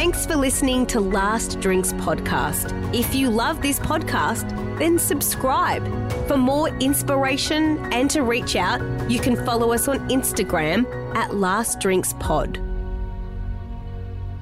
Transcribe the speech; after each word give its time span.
Thanks 0.00 0.24
for 0.24 0.34
listening 0.34 0.86
to 0.86 0.98
Last 0.98 1.60
Drinks 1.60 1.92
Podcast. 1.92 2.72
If 2.94 3.14
you 3.14 3.28
love 3.28 3.60
this 3.60 3.78
podcast, 3.78 4.48
then 4.78 4.98
subscribe. 4.98 5.84
For 6.26 6.38
more 6.38 6.70
inspiration 6.78 7.76
and 7.92 8.08
to 8.08 8.22
reach 8.22 8.56
out, 8.56 8.80
you 9.10 9.20
can 9.20 9.36
follow 9.44 9.74
us 9.74 9.88
on 9.88 9.98
Instagram 10.08 10.86
at 11.14 11.34
Last 11.34 11.80
Drinks 11.80 12.14
Pod. 12.14 12.58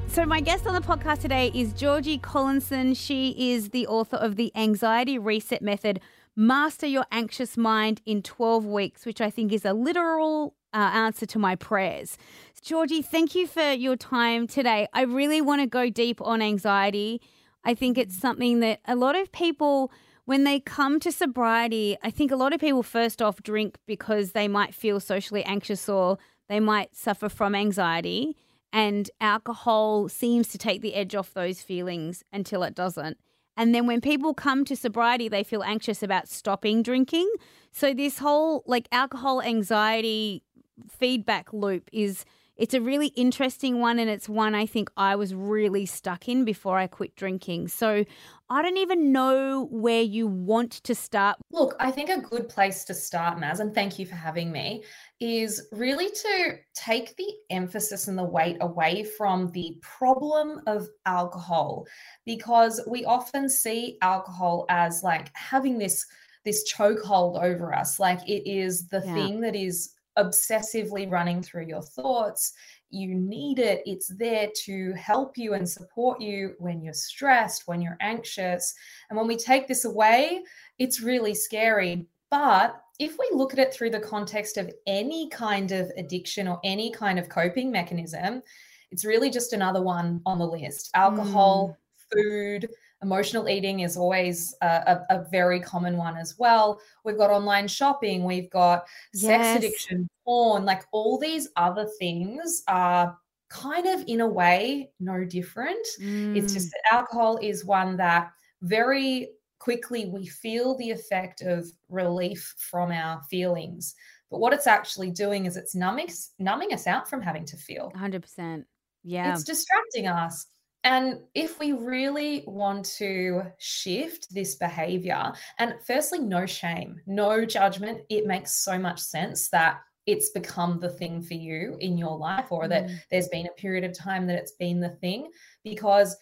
So, 0.06 0.24
my 0.24 0.40
guest 0.40 0.64
on 0.64 0.74
the 0.74 0.80
podcast 0.80 1.22
today 1.22 1.50
is 1.52 1.72
Georgie 1.72 2.18
Collinson. 2.18 2.94
She 2.94 3.52
is 3.52 3.70
the 3.70 3.88
author 3.88 4.16
of 4.16 4.36
The 4.36 4.52
Anxiety 4.54 5.18
Reset 5.18 5.60
Method 5.60 6.00
Master 6.36 6.86
Your 6.86 7.04
Anxious 7.10 7.56
Mind 7.56 8.00
in 8.06 8.22
12 8.22 8.64
Weeks, 8.64 9.04
which 9.04 9.20
I 9.20 9.28
think 9.28 9.52
is 9.52 9.64
a 9.64 9.72
literal 9.72 10.54
uh, 10.72 10.76
answer 10.76 11.26
to 11.26 11.38
my 11.38 11.56
prayers. 11.56 12.16
Georgie, 12.60 13.02
thank 13.02 13.34
you 13.34 13.46
for 13.46 13.72
your 13.72 13.96
time 13.96 14.46
today. 14.46 14.88
I 14.92 15.02
really 15.02 15.40
want 15.40 15.60
to 15.60 15.66
go 15.66 15.90
deep 15.90 16.20
on 16.20 16.42
anxiety. 16.42 17.20
I 17.64 17.74
think 17.74 17.98
it's 17.98 18.16
mm. 18.16 18.20
something 18.20 18.60
that 18.60 18.80
a 18.86 18.96
lot 18.96 19.16
of 19.16 19.32
people, 19.32 19.92
when 20.24 20.44
they 20.44 20.60
come 20.60 21.00
to 21.00 21.12
sobriety, 21.12 21.96
I 22.02 22.10
think 22.10 22.30
a 22.30 22.36
lot 22.36 22.52
of 22.52 22.60
people 22.60 22.82
first 22.82 23.22
off 23.22 23.42
drink 23.42 23.78
because 23.86 24.32
they 24.32 24.48
might 24.48 24.74
feel 24.74 25.00
socially 25.00 25.44
anxious 25.44 25.88
or 25.88 26.18
they 26.48 26.60
might 26.60 26.96
suffer 26.96 27.28
from 27.28 27.54
anxiety. 27.54 28.36
And 28.72 29.10
alcohol 29.20 30.08
seems 30.08 30.48
to 30.48 30.58
take 30.58 30.82
the 30.82 30.94
edge 30.94 31.14
off 31.14 31.32
those 31.34 31.62
feelings 31.62 32.22
until 32.32 32.62
it 32.62 32.74
doesn't. 32.74 33.18
And 33.56 33.74
then 33.74 33.86
when 33.86 34.00
people 34.00 34.34
come 34.34 34.64
to 34.66 34.76
sobriety, 34.76 35.28
they 35.28 35.42
feel 35.42 35.64
anxious 35.64 36.02
about 36.02 36.28
stopping 36.28 36.82
drinking. 36.82 37.28
So 37.72 37.92
this 37.92 38.18
whole 38.18 38.62
like 38.66 38.86
alcohol 38.92 39.42
anxiety 39.42 40.44
feedback 40.88 41.52
loop 41.52 41.88
is 41.92 42.24
it's 42.58 42.74
a 42.74 42.80
really 42.80 43.08
interesting 43.08 43.78
one 43.78 44.00
and 44.00 44.10
it's 44.10 44.28
one 44.28 44.54
I 44.54 44.66
think 44.66 44.90
I 44.96 45.14
was 45.14 45.32
really 45.32 45.86
stuck 45.86 46.28
in 46.28 46.44
before 46.44 46.76
I 46.76 46.88
quit 46.88 47.14
drinking. 47.14 47.68
So 47.68 48.04
I 48.50 48.62
don't 48.62 48.78
even 48.78 49.12
know 49.12 49.68
where 49.70 50.02
you 50.02 50.26
want 50.26 50.72
to 50.72 50.94
start. 50.94 51.36
Look, 51.52 51.76
I 51.78 51.92
think 51.92 52.10
a 52.10 52.20
good 52.20 52.48
place 52.48 52.84
to 52.86 52.94
start, 52.94 53.38
Maz, 53.38 53.60
and 53.60 53.72
thank 53.72 53.98
you 53.98 54.06
for 54.06 54.16
having 54.16 54.50
me, 54.50 54.82
is 55.20 55.68
really 55.70 56.08
to 56.08 56.56
take 56.74 57.14
the 57.16 57.32
emphasis 57.50 58.08
and 58.08 58.18
the 58.18 58.24
weight 58.24 58.56
away 58.60 59.04
from 59.04 59.52
the 59.52 59.76
problem 59.80 60.60
of 60.66 60.88
alcohol 61.06 61.86
because 62.26 62.80
we 62.88 63.04
often 63.04 63.48
see 63.48 63.98
alcohol 64.02 64.66
as 64.68 65.02
like 65.04 65.30
having 65.34 65.78
this 65.78 66.04
this 66.44 66.72
chokehold 66.72 67.42
over 67.42 67.74
us 67.74 67.98
like 67.98 68.26
it 68.26 68.48
is 68.48 68.86
the 68.88 69.02
yeah. 69.04 69.12
thing 69.12 69.40
that 69.40 69.56
is 69.56 69.97
obsessively 70.18 71.10
running 71.10 71.42
through 71.42 71.66
your 71.66 71.82
thoughts. 71.82 72.52
You 72.90 73.14
need 73.14 73.58
it. 73.58 73.82
It's 73.86 74.08
there 74.08 74.48
to 74.64 74.92
help 74.94 75.36
you 75.36 75.54
and 75.54 75.68
support 75.68 76.20
you 76.20 76.54
when 76.58 76.82
you're 76.82 76.94
stressed, 76.94 77.66
when 77.66 77.80
you're 77.80 77.98
anxious. 78.00 78.74
And 79.08 79.18
when 79.18 79.26
we 79.26 79.36
take 79.36 79.68
this 79.68 79.84
away, 79.84 80.42
it's 80.78 81.00
really 81.00 81.34
scary. 81.34 82.06
But 82.30 82.80
if 82.98 83.16
we 83.18 83.28
look 83.32 83.52
at 83.52 83.58
it 83.58 83.72
through 83.72 83.90
the 83.90 84.00
context 84.00 84.56
of 84.56 84.72
any 84.86 85.28
kind 85.28 85.72
of 85.72 85.90
addiction 85.96 86.48
or 86.48 86.60
any 86.64 86.90
kind 86.90 87.18
of 87.18 87.28
coping 87.28 87.70
mechanism, 87.70 88.42
it's 88.90 89.04
really 89.04 89.30
just 89.30 89.52
another 89.52 89.82
one 89.82 90.20
on 90.26 90.38
the 90.38 90.46
list 90.46 90.90
alcohol, 90.94 91.76
mm. 91.76 92.12
food, 92.12 92.68
Emotional 93.02 93.48
eating 93.48 93.80
is 93.80 93.96
always 93.96 94.54
a, 94.60 94.66
a, 94.66 95.06
a, 95.10 95.24
very 95.30 95.60
common 95.60 95.96
one 95.96 96.16
as 96.16 96.36
well. 96.36 96.80
We've 97.04 97.16
got 97.16 97.30
online 97.30 97.68
shopping, 97.68 98.24
we've 98.24 98.50
got 98.50 98.86
yes. 99.14 99.22
sex 99.22 99.58
addiction, 99.58 100.08
porn, 100.24 100.64
like 100.64 100.82
all 100.90 101.16
these 101.16 101.48
other 101.56 101.88
things 101.98 102.64
are 102.66 103.16
kind 103.50 103.86
of 103.86 104.04
in 104.08 104.20
a 104.20 104.26
way 104.26 104.90
no 105.00 105.24
different. 105.24 105.86
Mm. 106.00 106.36
It's 106.36 106.52
just 106.52 106.68
mm. 106.68 106.70
that 106.70 106.96
alcohol 106.96 107.38
is 107.40 107.64
one 107.64 107.96
that 107.98 108.30
very 108.62 109.30
quickly 109.58 110.06
we 110.06 110.26
feel 110.26 110.76
the 110.76 110.90
effect 110.90 111.42
of 111.42 111.66
relief 111.88 112.54
from 112.58 112.90
our 112.90 113.22
feelings. 113.30 113.94
But 114.30 114.40
what 114.40 114.52
it's 114.52 114.66
actually 114.66 115.10
doing 115.10 115.46
is 115.46 115.56
it's 115.56 115.74
numbing 115.74 116.08
numbing 116.38 116.72
us 116.72 116.86
out 116.86 117.08
from 117.08 117.22
having 117.22 117.44
to 117.46 117.56
feel. 117.56 117.92
100%. 117.96 118.64
Yeah. 119.04 119.32
It's 119.32 119.44
distracting 119.44 120.06
us. 120.06 120.46
And 120.84 121.20
if 121.34 121.58
we 121.58 121.72
really 121.72 122.44
want 122.46 122.84
to 122.96 123.42
shift 123.58 124.32
this 124.32 124.54
behavior, 124.54 125.32
and 125.58 125.74
firstly, 125.86 126.20
no 126.20 126.46
shame, 126.46 127.00
no 127.06 127.44
judgment, 127.44 128.02
it 128.08 128.26
makes 128.26 128.52
so 128.54 128.78
much 128.78 129.00
sense 129.00 129.48
that 129.50 129.80
it's 130.06 130.30
become 130.30 130.78
the 130.80 130.88
thing 130.88 131.20
for 131.20 131.34
you 131.34 131.76
in 131.80 131.98
your 131.98 132.16
life, 132.16 132.50
or 132.50 132.64
mm. 132.64 132.68
that 132.70 132.90
there's 133.10 133.28
been 133.28 133.46
a 133.46 133.60
period 133.60 133.84
of 133.84 133.92
time 133.92 134.26
that 134.26 134.38
it's 134.38 134.52
been 134.52 134.80
the 134.80 134.88
thing, 134.88 135.30
because 135.64 136.16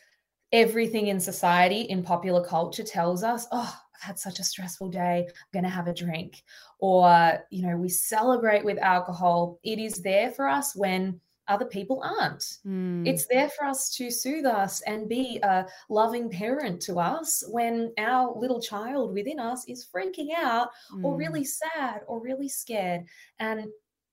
everything 0.52 1.08
in 1.08 1.20
society, 1.20 1.82
in 1.82 2.02
popular 2.02 2.44
culture, 2.44 2.82
tells 2.82 3.22
us, 3.22 3.46
oh, 3.52 3.78
I've 3.94 4.02
had 4.02 4.18
such 4.18 4.40
a 4.40 4.44
stressful 4.44 4.88
day, 4.88 5.26
I'm 5.28 5.34
going 5.52 5.64
to 5.64 5.70
have 5.70 5.86
a 5.86 5.94
drink. 5.94 6.42
Or, 6.80 7.44
you 7.50 7.66
know, 7.66 7.76
we 7.76 7.88
celebrate 7.88 8.64
with 8.64 8.78
alcohol. 8.78 9.58
It 9.62 9.78
is 9.78 10.02
there 10.02 10.30
for 10.32 10.48
us 10.48 10.74
when 10.74 11.20
other 11.48 11.64
people 11.64 12.02
aren't. 12.02 12.58
Mm. 12.66 13.06
It's 13.06 13.26
there 13.26 13.48
for 13.50 13.64
us 13.64 13.90
to 13.96 14.10
soothe 14.10 14.46
us 14.46 14.80
and 14.82 15.08
be 15.08 15.38
a 15.42 15.66
loving 15.88 16.28
parent 16.28 16.80
to 16.82 16.98
us 16.98 17.44
when 17.48 17.92
our 17.98 18.36
little 18.36 18.60
child 18.60 19.14
within 19.14 19.38
us 19.38 19.64
is 19.68 19.86
freaking 19.86 20.28
out 20.36 20.68
mm. 20.92 21.04
or 21.04 21.16
really 21.16 21.44
sad 21.44 22.02
or 22.06 22.20
really 22.20 22.48
scared. 22.48 23.04
And 23.38 23.66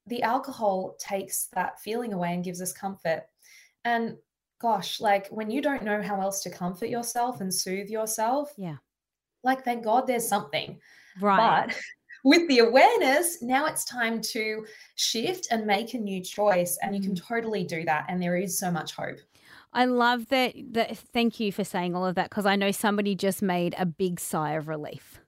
the 0.07 0.23
alcohol 0.23 0.95
takes 0.99 1.47
that 1.53 1.79
feeling 1.79 2.13
away 2.13 2.33
and 2.33 2.43
gives 2.43 2.61
us 2.61 2.73
comfort. 2.73 3.23
And 3.85 4.17
gosh, 4.61 4.99
like 4.99 5.27
when 5.29 5.49
you 5.49 5.61
don't 5.61 5.83
know 5.83 6.01
how 6.01 6.21
else 6.21 6.41
to 6.41 6.49
comfort 6.49 6.87
yourself 6.87 7.41
and 7.41 7.53
soothe 7.53 7.89
yourself, 7.89 8.53
yeah. 8.57 8.77
Like 9.43 9.65
thank 9.65 9.83
God 9.83 10.07
there's 10.07 10.27
something. 10.27 10.79
Right. 11.19 11.67
But 11.67 11.77
with 12.23 12.47
the 12.47 12.59
awareness, 12.59 13.41
now 13.41 13.65
it's 13.65 13.85
time 13.85 14.21
to 14.21 14.65
shift 14.95 15.47
and 15.51 15.65
make 15.65 15.93
a 15.93 15.97
new 15.97 16.21
choice. 16.21 16.77
And 16.81 16.95
you 16.95 17.01
can 17.01 17.13
mm. 17.13 17.25
totally 17.27 17.63
do 17.63 17.83
that. 17.85 18.05
And 18.07 18.21
there 18.21 18.37
is 18.37 18.57
so 18.57 18.71
much 18.71 18.93
hope. 18.93 19.19
I 19.73 19.85
love 19.85 20.29
that. 20.29 20.53
that 20.71 20.97
thank 20.97 21.39
you 21.39 21.51
for 21.51 21.63
saying 21.63 21.95
all 21.95 22.05
of 22.05 22.15
that 22.15 22.29
because 22.29 22.45
I 22.45 22.55
know 22.55 22.71
somebody 22.71 23.15
just 23.15 23.41
made 23.41 23.75
a 23.77 23.85
big 23.85 24.19
sigh 24.19 24.53
of 24.53 24.67
relief. 24.67 25.19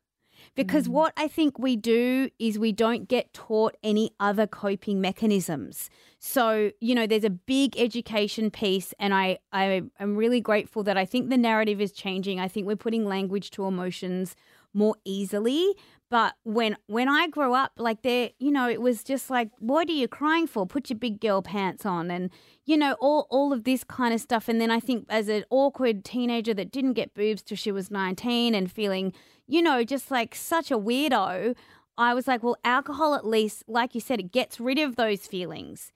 Because 0.56 0.88
mm. 0.88 0.92
what 0.92 1.12
I 1.18 1.28
think 1.28 1.60
we 1.60 1.76
do 1.76 2.30
is 2.40 2.58
we 2.58 2.72
don't 2.72 3.10
get 3.10 3.34
taught 3.34 3.76
any 3.84 4.12
other 4.22 4.48
coping 4.48 5.02
mechanisms. 5.02 5.90
So, 6.20 6.72
you 6.80 6.96
know, 6.96 7.06
there's 7.06 7.26
a 7.26 7.30
big 7.30 7.78
education 7.78 8.50
piece, 8.50 8.94
and 9.00 9.14
I, 9.14 9.40
I 9.52 9.84
am 10.00 10.16
really 10.16 10.40
grateful 10.40 10.82
that 10.84 10.98
I 10.98 11.04
think 11.04 11.30
the 11.30 11.38
narrative 11.38 11.82
is 11.82 11.92
changing. 11.92 12.40
I 12.40 12.48
think 12.48 12.66
we're 12.68 12.78
putting 12.78 13.06
language 13.06 13.52
to 13.52 13.66
emotions 13.66 14.36
more 14.74 14.96
easily. 15.04 15.76
But 16.16 16.36
when 16.44 16.78
when 16.88 17.10
I 17.10 17.28
grew 17.28 17.54
up, 17.54 17.74
like 17.76 18.02
there, 18.02 18.30
you 18.40 18.50
know, 18.50 18.70
it 18.70 18.82
was 18.82 19.04
just 19.04 19.30
like, 19.30 19.50
what 19.60 19.90
are 19.90 19.92
you 19.92 20.08
crying 20.08 20.48
for? 20.48 20.66
Put 20.66 20.90
your 20.90 20.98
big 20.98 21.20
girl 21.20 21.42
pants 21.42 21.86
on, 21.86 22.10
and 22.10 22.30
you 22.64 22.78
know, 22.78 22.94
all 23.02 23.28
all 23.30 23.52
of 23.52 23.66
this 23.66 23.84
kind 23.84 24.14
of 24.14 24.22
stuff. 24.22 24.48
And 24.48 24.62
then 24.62 24.72
I 24.72 24.80
think 24.80 25.08
as 25.10 25.28
an 25.28 25.44
awkward 25.50 26.06
teenager 26.06 26.54
that 26.54 26.72
didn't 26.72 26.94
get 26.94 27.14
boobs 27.14 27.42
till 27.42 27.58
she 27.58 27.70
was 27.70 27.92
nineteen, 27.92 28.56
and 28.56 28.72
feeling, 28.72 29.12
you 29.46 29.62
know, 29.62 29.84
just 29.84 30.10
like 30.10 30.36
such 30.36 30.72
a 30.72 30.78
weirdo, 30.78 31.54
I 31.98 32.14
was 32.14 32.30
like, 32.30 32.44
well, 32.44 32.56
alcohol 32.64 33.14
at 33.16 33.28
least, 33.28 33.66
like 33.68 33.94
you 33.94 34.00
said, 34.00 34.22
it 34.22 34.32
gets 34.32 34.58
rid 34.58 34.80
of 34.80 34.96
those 34.96 35.28
feelings. 35.28 35.92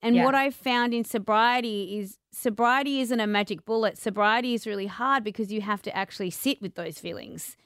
And 0.00 0.14
yeah. 0.14 0.24
what 0.24 0.36
I've 0.36 0.54
found 0.54 0.94
in 0.94 1.02
sobriety 1.02 1.98
is 1.98 2.16
sobriety 2.30 3.00
isn't 3.00 3.18
a 3.18 3.26
magic 3.26 3.64
bullet. 3.64 3.98
Sobriety 3.98 4.54
is 4.54 4.68
really 4.68 4.86
hard 4.86 5.24
because 5.24 5.50
you 5.50 5.62
have 5.62 5.82
to 5.82 5.96
actually 5.96 6.30
sit 6.30 6.62
with 6.62 6.76
those 6.76 7.00
feelings 7.00 7.56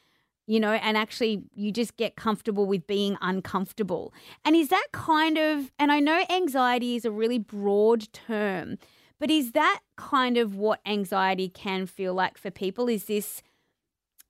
you 0.49 0.59
know, 0.59 0.73
and 0.73 0.97
actually 0.97 1.43
you 1.55 1.71
just 1.71 1.97
get 1.99 2.17
comfortable 2.17 2.65
with 2.65 2.87
being 2.87 3.19
uncomfortable. 3.21 4.15
And 4.47 4.57
is 4.57 4.71
that 4.71 4.87
kind 4.93 5.37
of, 5.37 5.71
and 5.79 5.93
I 5.93 6.01
know 6.01 6.25
anxiety 6.31 6.97
is 6.97 7.05
a 7.05 7.11
really 7.11 7.39
broad 7.39 8.11
term, 8.15 8.79
but 9.21 9.31
is 9.31 9.53
that 9.53 9.81
kind 9.99 10.39
of 10.39 10.57
what 10.57 10.81
anxiety 10.87 11.51
can 11.51 11.85
feel 11.85 12.15
like 12.15 12.39
for 12.39 12.51
people? 12.51 12.89
Is 12.89 13.05
this, 13.05 13.43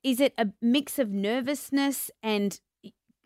is 0.03 0.19
it 0.19 0.35
a 0.37 0.49
mix 0.61 0.99
of 0.99 1.13
nervousness 1.13 2.11
and 2.21 2.59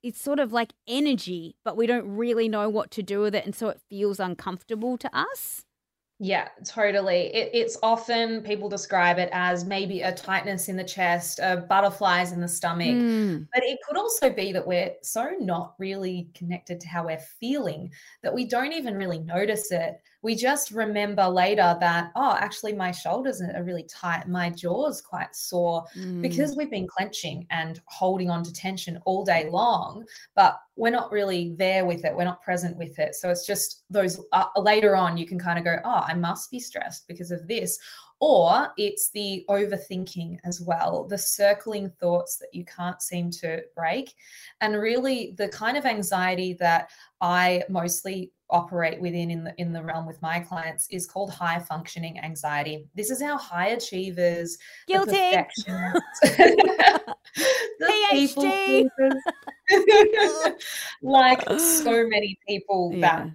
it's 0.02 0.20
sort 0.20 0.38
of 0.38 0.52
like 0.52 0.74
energy, 0.86 1.56
but 1.64 1.78
we 1.78 1.86
don't 1.86 2.06
really 2.06 2.46
know 2.46 2.68
what 2.68 2.90
to 2.90 3.02
do 3.02 3.20
with 3.20 3.34
it. 3.34 3.46
And 3.46 3.54
so 3.54 3.70
it 3.70 3.80
feels 3.88 4.20
uncomfortable 4.20 4.98
to 4.98 5.16
us. 5.16 5.64
Yeah, 6.24 6.50
totally. 6.64 7.34
It, 7.34 7.50
it's 7.52 7.76
often 7.82 8.42
people 8.42 8.69
describe 8.69 9.19
it 9.19 9.28
as 9.32 9.64
maybe 9.64 10.02
a 10.02 10.14
tightness 10.14 10.69
in 10.69 10.76
the 10.76 10.84
chest, 10.84 11.40
uh, 11.40 11.56
butterflies 11.56 12.30
in 12.30 12.40
the 12.40 12.46
stomach, 12.46 12.94
Mm. 12.94 13.48
but 13.52 13.64
it 13.64 13.80
could 13.84 13.96
also 13.96 14.30
be 14.30 14.52
that 14.52 14.64
we're 14.64 14.92
so 15.02 15.32
not 15.40 15.74
really 15.80 16.30
connected 16.32 16.80
to 16.80 16.86
how 16.86 17.06
we're 17.06 17.19
feeling 17.19 17.90
that 18.22 18.32
we 18.32 18.44
don't 18.44 18.72
even 18.72 18.94
really 18.96 19.19
notice 19.19 19.72
it. 19.72 20.00
We 20.22 20.36
just 20.36 20.70
remember 20.70 21.26
later 21.28 21.76
that, 21.80 22.12
oh, 22.14 22.36
actually, 22.38 22.72
my 22.74 22.92
shoulders 22.92 23.42
are 23.42 23.64
really 23.64 23.82
tight, 23.84 24.28
my 24.28 24.50
jaw's 24.50 25.00
quite 25.00 25.34
sore 25.34 25.84
Mm. 25.96 26.22
because 26.22 26.56
we've 26.56 26.70
been 26.70 26.86
clenching 26.86 27.46
and 27.50 27.80
holding 27.86 28.30
on 28.30 28.42
to 28.44 28.52
tension 28.52 29.00
all 29.04 29.24
day 29.24 29.50
long, 29.50 30.04
but 30.34 30.60
we're 30.76 30.90
not 30.90 31.12
really 31.12 31.54
there 31.58 31.84
with 31.84 32.04
it. 32.04 32.16
We're 32.16 32.24
not 32.24 32.42
present 32.42 32.76
with 32.76 32.98
it. 32.98 33.14
So 33.14 33.30
it's 33.30 33.46
just 33.46 33.82
those 33.90 34.20
uh, 34.32 34.46
later 34.56 34.96
on, 34.96 35.16
you 35.16 35.26
can 35.26 35.38
kind 35.38 35.58
of 35.58 35.64
go, 35.64 35.76
oh, 35.84 36.04
I 36.06 36.14
must 36.14 36.50
be 36.50 36.60
stressed 36.60 37.06
because 37.08 37.30
of 37.30 37.46
this. 37.46 37.78
Or 38.20 38.68
it's 38.76 39.10
the 39.10 39.44
overthinking 39.50 40.38
as 40.44 40.60
well, 40.60 41.04
the 41.08 41.18
circling 41.18 41.90
thoughts 41.98 42.36
that 42.36 42.50
you 42.52 42.64
can't 42.64 43.02
seem 43.02 43.32
to 43.32 43.62
break. 43.75 44.14
And 44.60 44.80
really, 44.80 45.34
the 45.36 45.48
kind 45.48 45.76
of 45.76 45.84
anxiety 45.84 46.52
that 46.54 46.90
I 47.20 47.64
mostly 47.68 48.30
operate 48.52 49.00
within 49.00 49.31
in 49.31 49.44
the 49.44 49.54
in 49.58 49.72
the 49.72 49.82
realm 49.82 50.06
with 50.06 50.20
my 50.22 50.38
clients 50.38 50.87
is 50.90 51.06
called 51.06 51.32
high 51.32 51.58
functioning 51.58 52.20
anxiety. 52.20 52.87
This 52.94 53.10
is 53.10 53.20
how 53.20 53.37
high 53.38 53.69
achievers, 53.69 54.58
Guilty. 54.87 55.10
the 57.81 57.88
PhD. 58.12 58.88
like 61.02 61.43
so 61.58 62.06
many 62.06 62.38
people 62.46 62.93
that 63.00 63.28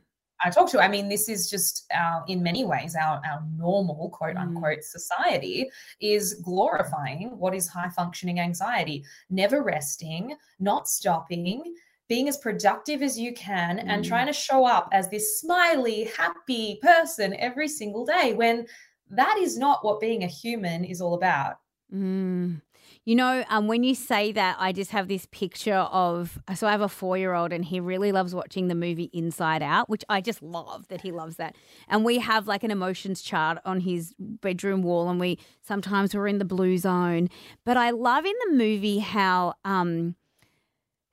I 0.43 0.49
talk 0.51 0.69
to. 0.71 0.79
I 0.79 0.87
mean, 0.87 1.09
this 1.09 1.29
is 1.29 1.49
just 1.49 1.85
our, 1.91 2.23
in 2.27 2.43
many 2.43 2.63
ways, 2.63 2.95
our, 2.95 3.21
our 3.25 3.43
normal 3.57 4.09
quote 4.09 4.35
Mm. 4.35 4.41
unquote 4.41 4.83
society 4.83 5.69
is 5.99 6.35
glorifying 6.35 7.37
what 7.39 7.55
is 7.55 7.67
high 7.67 7.89
functioning 7.89 8.39
anxiety, 8.39 9.03
never 9.29 9.63
resting, 9.63 10.35
not 10.59 10.87
stopping, 10.87 11.73
being 12.07 12.27
as 12.29 12.37
productive 12.37 13.01
as 13.01 13.19
you 13.19 13.33
can, 13.33 13.79
and 13.79 14.03
Mm. 14.03 14.07
trying 14.07 14.27
to 14.27 14.33
show 14.33 14.65
up 14.65 14.87
as 14.91 15.09
this 15.09 15.39
smiley, 15.39 16.05
happy 16.17 16.79
person 16.81 17.35
every 17.37 17.67
single 17.67 18.05
day 18.05 18.33
when 18.33 18.65
that 19.09 19.37
is 19.37 19.57
not 19.57 19.83
what 19.83 19.99
being 19.99 20.23
a 20.23 20.27
human 20.27 20.83
is 20.83 21.01
all 21.01 21.13
about. 21.13 21.55
Mm. 21.93 22.61
You 23.05 23.15
know, 23.15 23.45
um, 23.49 23.67
when 23.67 23.83
you 23.85 23.95
say 23.95 24.33
that, 24.33 24.57
I 24.59 24.73
just 24.73 24.91
have 24.91 25.07
this 25.07 25.25
picture 25.31 25.75
of. 25.75 26.39
So 26.55 26.67
I 26.67 26.71
have 26.71 26.81
a 26.81 26.89
four 26.89 27.17
year 27.17 27.33
old, 27.33 27.53
and 27.53 27.63
he 27.63 27.79
really 27.79 28.11
loves 28.11 28.35
watching 28.35 28.67
the 28.67 28.75
movie 28.75 29.09
Inside 29.13 29.63
Out, 29.63 29.89
which 29.89 30.03
I 30.09 30.19
just 30.19 30.41
love 30.43 30.89
that 30.89 31.01
he 31.01 31.13
loves 31.13 31.37
that. 31.37 31.55
And 31.87 32.03
we 32.03 32.19
have 32.19 32.47
like 32.47 32.65
an 32.65 32.71
emotions 32.71 33.21
chart 33.21 33.59
on 33.63 33.79
his 33.79 34.13
bedroom 34.19 34.81
wall, 34.81 35.09
and 35.09 35.19
we 35.21 35.39
sometimes 35.61 36.13
we're 36.13 36.27
in 36.27 36.37
the 36.37 36.45
blue 36.45 36.77
zone. 36.77 37.29
But 37.63 37.77
I 37.77 37.91
love 37.91 38.25
in 38.25 38.33
the 38.47 38.57
movie 38.57 38.99
how 38.99 39.53
um, 39.63 40.15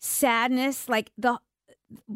sadness, 0.05 0.89
like 0.89 1.11
the 1.17 1.39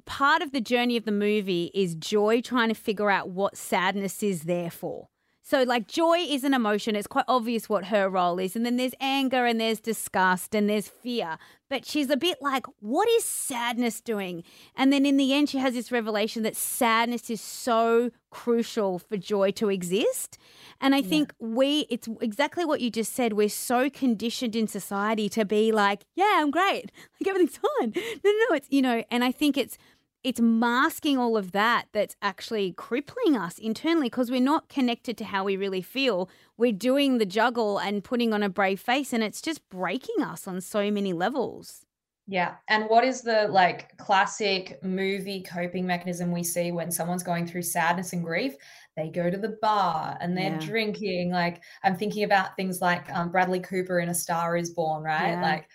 part 0.05 0.43
of 0.43 0.52
the 0.52 0.61
journey 0.61 0.96
of 0.96 1.05
the 1.05 1.12
movie 1.12 1.70
is 1.75 1.94
joy 1.94 2.40
trying 2.40 2.69
to 2.69 2.75
figure 2.75 3.11
out 3.11 3.31
what 3.31 3.56
sadness 3.56 4.23
is 4.23 4.43
there 4.43 4.70
for. 4.70 5.08
So, 5.49 5.62
like, 5.62 5.89
joy 5.89 6.19
is 6.19 6.45
an 6.45 6.53
emotion. 6.53 6.95
It's 6.95 7.06
quite 7.06 7.25
obvious 7.27 7.71
what 7.71 7.87
her 7.87 8.11
role 8.11 8.39
is. 8.39 8.55
And 8.55 8.67
then 8.67 8.77
there's 8.77 8.93
anger 9.00 9.47
and 9.47 9.59
there's 9.59 9.81
disgust 9.81 10.55
and 10.55 10.69
there's 10.69 10.89
fear. 10.89 11.39
But 11.71 11.87
she's 11.87 12.11
a 12.11 12.19
bit 12.19 12.43
like, 12.43 12.67
what 12.81 13.09
is 13.09 13.25
sadness 13.25 14.03
doing? 14.03 14.45
And 14.77 14.93
then 14.93 15.06
in 15.06 15.17
the 15.17 15.33
end, 15.33 15.49
she 15.49 15.56
has 15.56 15.73
this 15.73 15.91
revelation 15.91 16.43
that 16.43 16.55
sadness 16.55 17.31
is 17.31 17.41
so 17.41 18.11
crucial 18.29 18.99
for 18.99 19.17
joy 19.17 19.50
to 19.53 19.71
exist. 19.71 20.37
And 20.83 20.95
I 20.95 21.00
think 21.00 21.33
we, 21.39 21.87
it's 21.89 22.09
exactly 22.21 22.67
what 22.67 22.83
you 22.83 22.91
just 22.91 23.15
said. 23.15 23.33
We're 23.33 23.49
so 23.49 23.89
conditioned 23.89 24.55
in 24.55 24.69
society 24.69 25.31
to 25.31 25.47
be 25.47 25.73
like, 25.73 26.05
yeah, 26.15 26.35
I'm 26.37 26.50
great. 26.50 26.93
Like, 27.21 27.29
everything's 27.29 27.56
fine. 27.56 27.95
No, 28.23 28.31
no, 28.31 28.47
no. 28.50 28.55
It's, 28.55 28.69
you 28.71 28.83
know, 28.83 29.03
and 29.11 29.25
I 29.25 29.33
think 29.33 29.56
it's, 29.56 29.79
it's 30.28 30.40
masking 30.40 31.16
all 31.16 31.36
of 31.36 31.52
that 31.52 31.86
that's 31.92 32.14
actually 32.20 32.72
crippling 32.72 33.34
us 33.36 33.58
internally 33.58 34.06
because 34.08 34.30
we're 34.30 34.40
not 34.40 34.69
connected 34.69 35.16
to 35.19 35.25
how 35.25 35.42
we 35.44 35.56
really 35.56 35.80
feel. 35.82 36.28
We're 36.58 36.72
doing 36.72 37.16
the 37.16 37.25
juggle 37.26 37.78
and 37.78 38.04
putting 38.04 38.34
on 38.34 38.42
a 38.42 38.48
brave 38.50 38.78
face, 38.80 39.12
and 39.14 39.22
it's 39.25 39.40
just 39.40 39.66
breaking 39.70 40.22
us 40.22 40.46
on 40.46 40.60
so 40.60 40.90
many 40.90 41.12
levels. 41.14 41.86
Yeah. 42.26 42.56
And 42.69 42.84
what 42.90 43.04
is 43.04 43.22
the 43.22 43.48
like 43.48 43.96
classic 43.96 44.78
movie 44.84 45.42
coping 45.42 45.86
mechanism 45.86 46.30
we 46.30 46.44
see 46.44 46.72
when 46.72 46.90
someone's 46.90 47.22
going 47.22 47.46
through 47.46 47.62
sadness 47.62 48.12
and 48.12 48.22
grief? 48.22 48.54
They 48.98 49.08
go 49.08 49.30
to 49.30 49.38
the 49.38 49.56
bar 49.62 50.19
and 50.20 50.36
they're 50.36 50.52
Yeah. 50.52 50.58
drinking. 50.60 51.30
Like 51.30 51.62
I'm 51.84 51.96
thinking 51.96 52.25
about 52.25 52.54
things 52.54 52.82
like 52.82 53.10
um, 53.14 53.30
Bradley 53.30 53.60
Cooper 53.60 54.00
in 54.00 54.10
A 54.10 54.14
Star 54.14 54.58
is 54.58 54.69
Born, 54.69 55.02
right? 55.02 55.30
Yeah. 55.30 55.42
Like 55.42 55.70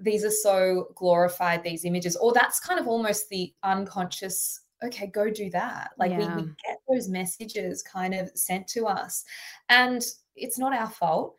these 0.00 0.24
are 0.24 0.30
so 0.30 0.88
glorified, 0.94 1.62
these 1.62 1.84
images, 1.84 2.16
or 2.16 2.32
that's 2.32 2.60
kind 2.60 2.80
of 2.80 2.86
almost 2.86 3.28
the 3.28 3.52
unconscious. 3.62 4.60
Okay, 4.82 5.06
go 5.08 5.30
do 5.30 5.50
that. 5.50 5.90
Like 5.98 6.12
we, 6.12 6.26
we 6.26 6.42
get 6.42 6.78
those 6.88 7.08
messages 7.08 7.82
kind 7.82 8.14
of 8.14 8.30
sent 8.34 8.66
to 8.68 8.86
us, 8.86 9.24
and 9.68 10.02
it's 10.36 10.58
not 10.58 10.72
our 10.72 10.88
fault. 10.90 11.36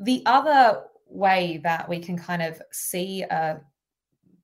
The 0.00 0.22
other 0.26 0.84
way 1.06 1.60
that 1.62 1.88
we 1.88 1.98
can 1.98 2.18
kind 2.18 2.42
of 2.42 2.60
see 2.72 3.22
a 3.22 3.60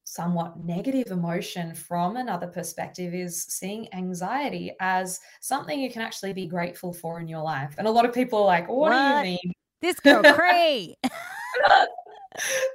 somewhat 0.04 0.64
negative 0.64 1.10
emotion 1.10 1.74
from 1.74 2.16
another 2.16 2.46
perspective 2.46 3.12
is 3.12 3.44
seeing 3.44 3.92
anxiety 3.92 4.72
as 4.80 5.20
something 5.40 5.78
you 5.78 5.90
can 5.90 6.00
actually 6.00 6.32
be 6.32 6.46
grateful 6.46 6.94
for 6.94 7.20
in 7.20 7.28
your 7.28 7.42
life. 7.42 7.74
And 7.76 7.86
a 7.86 7.90
lot 7.90 8.06
of 8.06 8.14
people 8.14 8.38
are 8.40 8.46
like, 8.46 8.68
what, 8.68 8.90
What? 8.90 9.22
do 9.22 9.28
you 9.28 9.38
mean? 9.44 9.52
This 9.82 10.00
girl 10.00 10.22
cray. 10.34 10.96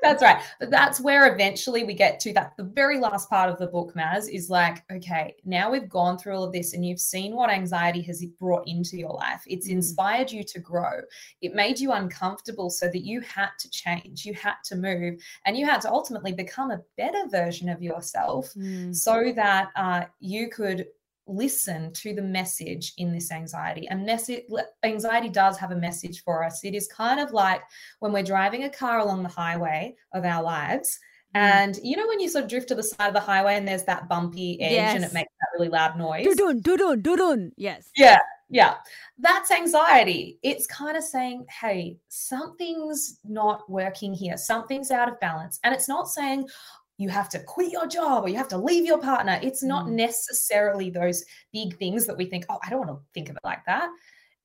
that's 0.01 0.21
right. 0.21 0.41
But 0.59 0.69
that's 0.69 0.99
where 0.99 1.33
eventually 1.33 1.83
we 1.83 1.93
get 1.93 2.19
to 2.21 2.33
that. 2.33 2.53
The 2.57 2.63
very 2.63 2.99
last 2.99 3.29
part 3.29 3.49
of 3.49 3.57
the 3.57 3.67
book, 3.67 3.93
Maz, 3.95 4.29
is 4.29 4.49
like, 4.49 4.83
okay, 4.91 5.35
now 5.45 5.71
we've 5.71 5.89
gone 5.89 6.17
through 6.17 6.35
all 6.35 6.43
of 6.43 6.51
this 6.51 6.73
and 6.73 6.85
you've 6.85 6.99
seen 6.99 7.35
what 7.35 7.49
anxiety 7.49 8.01
has 8.03 8.25
brought 8.39 8.67
into 8.67 8.97
your 8.97 9.13
life. 9.13 9.43
It's 9.47 9.67
Mm. 9.67 9.73
inspired 9.73 10.31
you 10.31 10.43
to 10.43 10.59
grow. 10.59 11.01
It 11.41 11.53
made 11.55 11.79
you 11.79 11.91
uncomfortable 11.91 12.69
so 12.69 12.87
that 12.87 13.03
you 13.03 13.21
had 13.21 13.49
to 13.59 13.69
change, 13.69 14.25
you 14.25 14.33
had 14.33 14.55
to 14.65 14.75
move, 14.75 15.19
and 15.45 15.57
you 15.57 15.65
had 15.65 15.81
to 15.81 15.91
ultimately 15.91 16.33
become 16.33 16.71
a 16.71 16.81
better 16.97 17.27
version 17.29 17.69
of 17.69 17.81
yourself 17.81 18.53
Mm. 18.53 18.95
so 18.95 19.31
that 19.33 19.69
uh, 19.75 20.05
you 20.19 20.49
could 20.49 20.87
listen 21.25 21.93
to 21.93 22.13
the 22.13 22.21
message 22.21 22.93
in 22.97 23.13
this 23.13 23.31
anxiety. 23.31 23.87
And 23.87 24.05
message, 24.05 24.43
anxiety 24.83 25.29
does 25.29 25.57
have 25.57 25.71
a 25.71 25.75
message 25.75 26.23
for 26.23 26.43
us. 26.43 26.63
It 26.63 26.75
is 26.75 26.87
kind 26.87 27.19
of 27.19 27.31
like 27.31 27.61
when 27.99 28.11
we're 28.11 28.23
driving 28.23 28.65
a 28.65 28.69
car 28.69 28.99
along 28.99 29.23
the 29.23 29.29
highway 29.29 29.95
of 30.13 30.25
our 30.25 30.43
lives. 30.43 30.99
Mm. 31.35 31.39
And 31.39 31.79
you 31.81 31.95
know 31.95 32.07
when 32.07 32.19
you 32.19 32.29
sort 32.29 32.43
of 32.43 32.49
drift 32.49 32.67
to 32.67 32.75
the 32.75 32.83
side 32.83 33.07
of 33.07 33.13
the 33.13 33.19
highway 33.19 33.55
and 33.55 33.67
there's 33.67 33.83
that 33.83 34.09
bumpy 34.09 34.61
edge 34.61 34.95
and 34.95 35.03
it 35.03 35.13
makes 35.13 35.31
that 35.39 35.47
really 35.57 35.69
loud 35.69 35.97
noise. 35.97 36.25
Doo-dun, 36.25 36.59
doo-dun, 36.59 37.01
doo-dun. 37.01 37.51
Yes. 37.57 37.89
Yeah, 37.95 38.19
yeah. 38.49 38.75
That's 39.17 39.49
anxiety. 39.49 40.37
It's 40.43 40.67
kind 40.67 40.97
of 40.97 41.03
saying, 41.03 41.45
hey, 41.61 41.97
something's 42.09 43.19
not 43.23 43.67
working 43.69 44.13
here. 44.13 44.37
Something's 44.37 44.91
out 44.91 45.09
of 45.09 45.19
balance. 45.21 45.59
And 45.63 45.73
it's 45.73 45.87
not 45.87 46.07
saying 46.09 46.47
you 46.97 47.09
have 47.09 47.29
to 47.29 47.39
quit 47.39 47.71
your 47.71 47.87
job 47.87 48.23
or 48.23 48.29
you 48.29 48.37
have 48.37 48.47
to 48.49 48.57
leave 48.57 48.85
your 48.85 48.99
partner. 48.99 49.39
It's 49.41 49.63
not 49.63 49.87
Mm. 49.87 49.93
necessarily 49.93 50.89
those 50.89 51.25
big 51.51 51.77
things 51.77 52.05
that 52.05 52.17
we 52.17 52.25
think, 52.25 52.45
oh, 52.49 52.59
I 52.63 52.69
don't 52.69 52.85
want 52.87 52.91
to 52.91 53.05
think 53.13 53.29
of 53.29 53.35
it 53.35 53.43
like 53.43 53.65
that. 53.65 53.89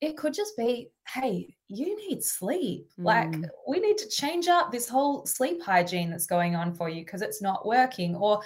It 0.01 0.17
could 0.17 0.33
just 0.33 0.55
be, 0.57 0.91
hey, 1.13 1.55
you 1.67 1.95
need 2.07 2.23
sleep. 2.23 2.89
Like, 2.97 3.29
Mm. 3.31 3.49
we 3.67 3.79
need 3.79 3.97
to 3.99 4.07
change 4.07 4.47
up 4.47 4.71
this 4.71 4.87
whole 4.87 5.25
sleep 5.25 5.61
hygiene 5.61 6.09
that's 6.09 6.25
going 6.25 6.55
on 6.55 6.73
for 6.73 6.89
you 6.89 7.03
because 7.03 7.21
it's 7.21 7.41
not 7.41 7.65
working. 7.65 8.15
Or 8.15 8.41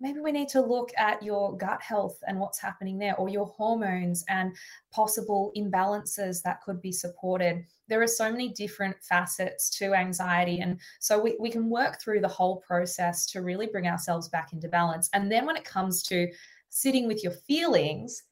maybe 0.00 0.20
we 0.20 0.30
need 0.32 0.48
to 0.50 0.60
look 0.60 0.90
at 0.96 1.22
your 1.22 1.56
gut 1.56 1.80
health 1.82 2.22
and 2.28 2.38
what's 2.38 2.58
happening 2.60 2.98
there, 2.98 3.16
or 3.16 3.28
your 3.28 3.46
hormones 3.46 4.24
and 4.28 4.54
possible 4.92 5.50
imbalances 5.56 6.42
that 6.42 6.62
could 6.62 6.80
be 6.80 6.92
supported. 6.92 7.66
There 7.88 8.02
are 8.02 8.06
so 8.06 8.30
many 8.30 8.50
different 8.50 8.96
facets 9.02 9.70
to 9.78 9.94
anxiety. 9.94 10.60
And 10.60 10.80
so 11.00 11.18
we, 11.20 11.36
we 11.40 11.50
can 11.50 11.68
work 11.70 12.00
through 12.00 12.20
the 12.20 12.28
whole 12.28 12.56
process 12.56 13.26
to 13.26 13.42
really 13.42 13.66
bring 13.66 13.86
ourselves 13.88 14.28
back 14.28 14.52
into 14.52 14.68
balance. 14.68 15.08
And 15.12 15.30
then 15.32 15.46
when 15.46 15.56
it 15.56 15.64
comes 15.64 16.02
to 16.04 16.30
sitting 16.68 17.06
with 17.06 17.22
your 17.22 17.32
feelings, 17.32 18.22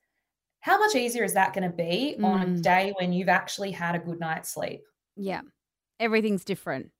how 0.60 0.78
much 0.78 0.94
easier 0.94 1.24
is 1.24 1.32
that 1.34 1.54
going 1.54 1.70
to 1.70 1.76
be 1.76 2.16
on 2.22 2.42
a 2.42 2.46
Mm. 2.46 2.62
day 2.62 2.92
when 2.98 3.12
you've 3.12 3.28
actually 3.28 3.70
had 3.70 3.94
a 3.94 3.98
good 4.00 4.18
night's 4.20 4.50
sleep? 4.50 4.82
Yeah. 5.16 5.42
Everything's 6.00 6.44
different. 6.44 6.90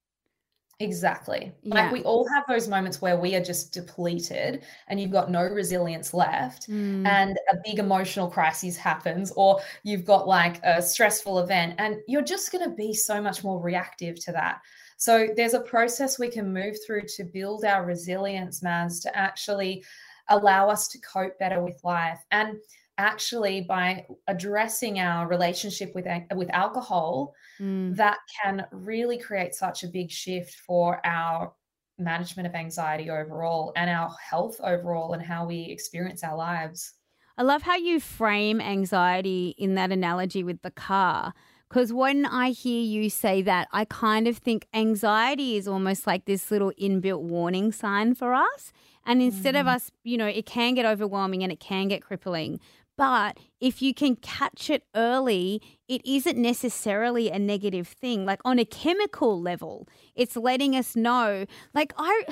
Exactly. 0.79 1.55
Yeah. 1.63 1.75
Like 1.75 1.93
we 1.93 2.03
all 2.03 2.29
have 2.29 2.45
those 2.47 2.69
moments 2.69 3.01
where 3.01 3.17
we 3.17 3.35
are 3.35 3.43
just 3.43 3.73
depleted 3.73 4.63
and 4.89 5.01
you've 5.01 5.11
got 5.11 5.31
no 5.31 5.43
resilience 5.43 6.13
left 6.13 6.69
Mm. 6.69 7.07
and 7.07 7.39
a 7.51 7.57
big 7.65 7.79
emotional 7.79 8.29
crisis 8.29 8.77
happens 8.77 9.33
or 9.37 9.61
you've 9.85 10.05
got 10.05 10.29
like 10.29 10.61
a 10.65 10.83
stressful 10.83 11.39
event 11.39 11.77
and 11.79 11.97
you're 12.07 12.21
just 12.21 12.53
going 12.53 12.69
to 12.69 12.77
be 12.77 12.93
so 12.93 13.23
much 13.23 13.43
more 13.43 13.61
reactive 13.63 14.23
to 14.25 14.33
that. 14.33 14.61
So 14.99 15.29
there's 15.35 15.55
a 15.55 15.61
process 15.61 16.19
we 16.19 16.29
can 16.29 16.53
move 16.53 16.77
through 16.87 17.03
to 17.17 17.25
build 17.25 17.65
our 17.65 17.85
resilience, 17.87 18.61
Maz, 18.61 19.01
to 19.03 19.17
actually 19.17 19.83
allow 20.29 20.69
us 20.69 20.89
to 20.89 20.99
cope 21.01 21.39
better 21.39 21.63
with 21.63 21.81
life. 21.85 22.21
And 22.33 22.57
actually 22.99 23.61
by 23.61 24.07
addressing 24.29 24.99
our 24.99 25.29
relationship 25.29 25.95
with 25.95 26.07
with 26.35 26.51
alcohol 26.51 27.35
mm. 27.61 27.95
that 27.97 28.19
can 28.43 28.67
really 28.73 29.19
create 29.19 29.55
such 29.55 29.85
a 29.85 29.89
big 29.89 30.11
shift 30.11 30.55
for 30.67 31.01
our 31.05 31.53
management 31.99 32.47
of 32.47 32.55
anxiety 32.55 33.11
overall 33.11 33.73
and 33.77 33.91
our 33.91 34.11
health 34.31 34.61
overall 34.63 35.13
and 35.13 35.23
how 35.23 35.47
we 35.47 35.63
experience 35.65 36.23
our 36.25 36.37
lives 36.37 36.95
i 37.39 37.43
love 37.43 37.63
how 37.63 37.77
you 37.77 38.01
frame 38.01 38.61
anxiety 38.61 39.55
in 39.59 39.75
that 39.75 39.93
analogy 39.93 40.43
with 40.43 40.61
the 40.63 40.71
car 40.71 41.33
because 41.69 41.93
when 41.93 42.25
I 42.27 42.51
hear 42.51 42.83
you 42.83 43.11
say 43.11 43.43
that, 43.43 43.69
I 43.73 43.87
kind 43.87 44.29
of 44.29 44.39
think 44.39 44.69
anxiety 44.73 45.57
is 45.57 45.67
almost 45.67 46.07
like 46.07 46.25
this 46.25 46.51
little 46.51 46.73
inbuilt 46.81 47.23
warning 47.23 47.73
sign 47.73 48.15
for 48.15 48.35
us. 48.35 48.73
And 49.05 49.21
instead 49.21 49.55
mm. 49.55 49.61
of 49.61 49.67
us, 49.67 49.91
you 50.05 50.17
know, 50.17 50.27
it 50.27 50.47
can 50.47 50.75
get 50.75 50.87
overwhelming 50.87 51.43
and 51.43 51.53
it 51.53 51.61
can 51.61 51.89
get 51.89 52.03
crippling. 52.03 52.61
But 52.97 53.39
if 53.61 53.83
you 53.83 53.93
can 53.93 54.17
catch 54.17 54.71
it 54.71 54.85
early, 54.95 55.61
it 55.89 56.05
isn't 56.07 56.39
necessarily 56.39 57.31
a 57.31 57.39
negative 57.39 57.89
thing. 57.89 58.25
Like 58.25 58.41
on 58.45 58.59
a 58.59 58.65
chemical 58.65 59.41
level, 59.41 59.89
it's 60.15 60.37
letting 60.37 60.75
us 60.75 60.97
know. 60.97 61.47
Like 61.75 61.93
I 61.99 62.25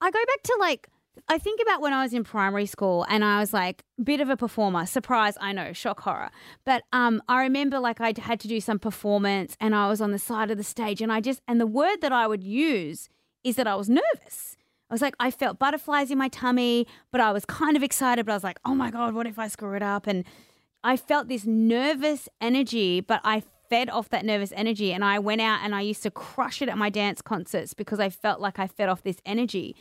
I 0.00 0.10
go 0.10 0.24
back 0.26 0.42
to 0.44 0.56
like 0.60 0.88
I 1.28 1.38
think 1.38 1.60
about 1.62 1.80
when 1.80 1.92
I 1.92 2.02
was 2.02 2.12
in 2.12 2.24
primary 2.24 2.66
school 2.66 3.06
and 3.08 3.24
I 3.24 3.38
was 3.40 3.52
like 3.52 3.82
bit 4.02 4.20
of 4.20 4.28
a 4.30 4.36
performer. 4.36 4.86
Surprise, 4.86 5.36
I 5.40 5.52
know, 5.52 5.72
shock 5.72 6.00
horror. 6.00 6.30
But 6.64 6.82
um 6.92 7.22
I 7.28 7.42
remember 7.42 7.80
like 7.80 8.00
I 8.00 8.12
had 8.16 8.40
to 8.40 8.48
do 8.48 8.60
some 8.60 8.78
performance 8.78 9.56
and 9.60 9.74
I 9.74 9.88
was 9.88 10.00
on 10.00 10.12
the 10.12 10.18
side 10.18 10.50
of 10.50 10.58
the 10.58 10.64
stage 10.64 11.00
and 11.00 11.12
I 11.12 11.20
just 11.20 11.40
and 11.48 11.60
the 11.60 11.66
word 11.66 12.00
that 12.02 12.12
I 12.12 12.26
would 12.26 12.44
use 12.44 13.08
is 13.42 13.56
that 13.56 13.66
I 13.66 13.74
was 13.74 13.88
nervous. 13.88 14.56
I 14.94 14.96
was 14.96 15.02
like, 15.02 15.16
I 15.18 15.32
felt 15.32 15.58
butterflies 15.58 16.12
in 16.12 16.18
my 16.18 16.28
tummy, 16.28 16.86
but 17.10 17.20
I 17.20 17.32
was 17.32 17.44
kind 17.44 17.76
of 17.76 17.82
excited. 17.82 18.24
But 18.26 18.30
I 18.30 18.36
was 18.36 18.44
like, 18.44 18.60
oh 18.64 18.76
my 18.76 18.92
God, 18.92 19.12
what 19.12 19.26
if 19.26 19.40
I 19.40 19.48
screw 19.48 19.74
it 19.74 19.82
up? 19.82 20.06
And 20.06 20.22
I 20.84 20.96
felt 20.96 21.26
this 21.26 21.44
nervous 21.44 22.28
energy, 22.40 23.00
but 23.00 23.20
I 23.24 23.42
fed 23.68 23.90
off 23.90 24.10
that 24.10 24.24
nervous 24.24 24.52
energy. 24.54 24.92
And 24.92 25.04
I 25.04 25.18
went 25.18 25.40
out 25.40 25.62
and 25.64 25.74
I 25.74 25.80
used 25.80 26.04
to 26.04 26.12
crush 26.12 26.62
it 26.62 26.68
at 26.68 26.78
my 26.78 26.90
dance 26.90 27.20
concerts 27.20 27.74
because 27.74 27.98
I 27.98 28.08
felt 28.08 28.38
like 28.38 28.60
I 28.60 28.68
fed 28.68 28.88
off 28.88 29.02
this 29.02 29.16
energy. 29.26 29.74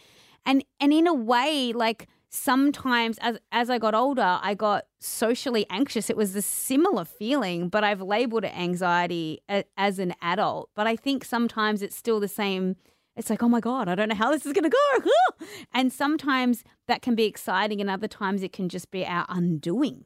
And 0.47 0.65
and 0.79 0.91
in 0.91 1.05
a 1.05 1.13
way, 1.13 1.73
like 1.73 2.07
sometimes 2.29 3.19
as 3.21 3.37
as 3.51 3.69
I 3.69 3.77
got 3.77 3.93
older, 3.93 4.39
I 4.41 4.55
got 4.55 4.85
socially 4.99 5.67
anxious. 5.69 6.09
It 6.09 6.17
was 6.17 6.35
a 6.35 6.41
similar 6.41 7.05
feeling, 7.05 7.69
but 7.69 7.83
I've 7.83 8.01
labeled 8.01 8.45
it 8.45 8.57
anxiety 8.57 9.41
as 9.77 9.99
an 9.99 10.15
adult. 10.23 10.71
But 10.73 10.87
I 10.87 10.95
think 10.95 11.23
sometimes 11.23 11.83
it's 11.83 11.95
still 11.95 12.19
the 12.19 12.27
same 12.27 12.77
it's 13.15 13.29
like, 13.29 13.43
oh 13.43 13.49
my 13.49 13.59
God, 13.59 13.87
I 13.87 13.95
don't 13.95 14.09
know 14.09 14.15
how 14.15 14.31
this 14.31 14.45
is 14.45 14.53
going 14.53 14.69
to 14.69 14.69
go. 14.69 15.45
and 15.73 15.91
sometimes 15.93 16.63
that 16.87 17.01
can 17.01 17.15
be 17.15 17.25
exciting, 17.25 17.81
and 17.81 17.89
other 17.89 18.07
times 18.07 18.43
it 18.43 18.53
can 18.53 18.69
just 18.69 18.91
be 18.91 19.05
our 19.05 19.25
undoing. 19.29 20.05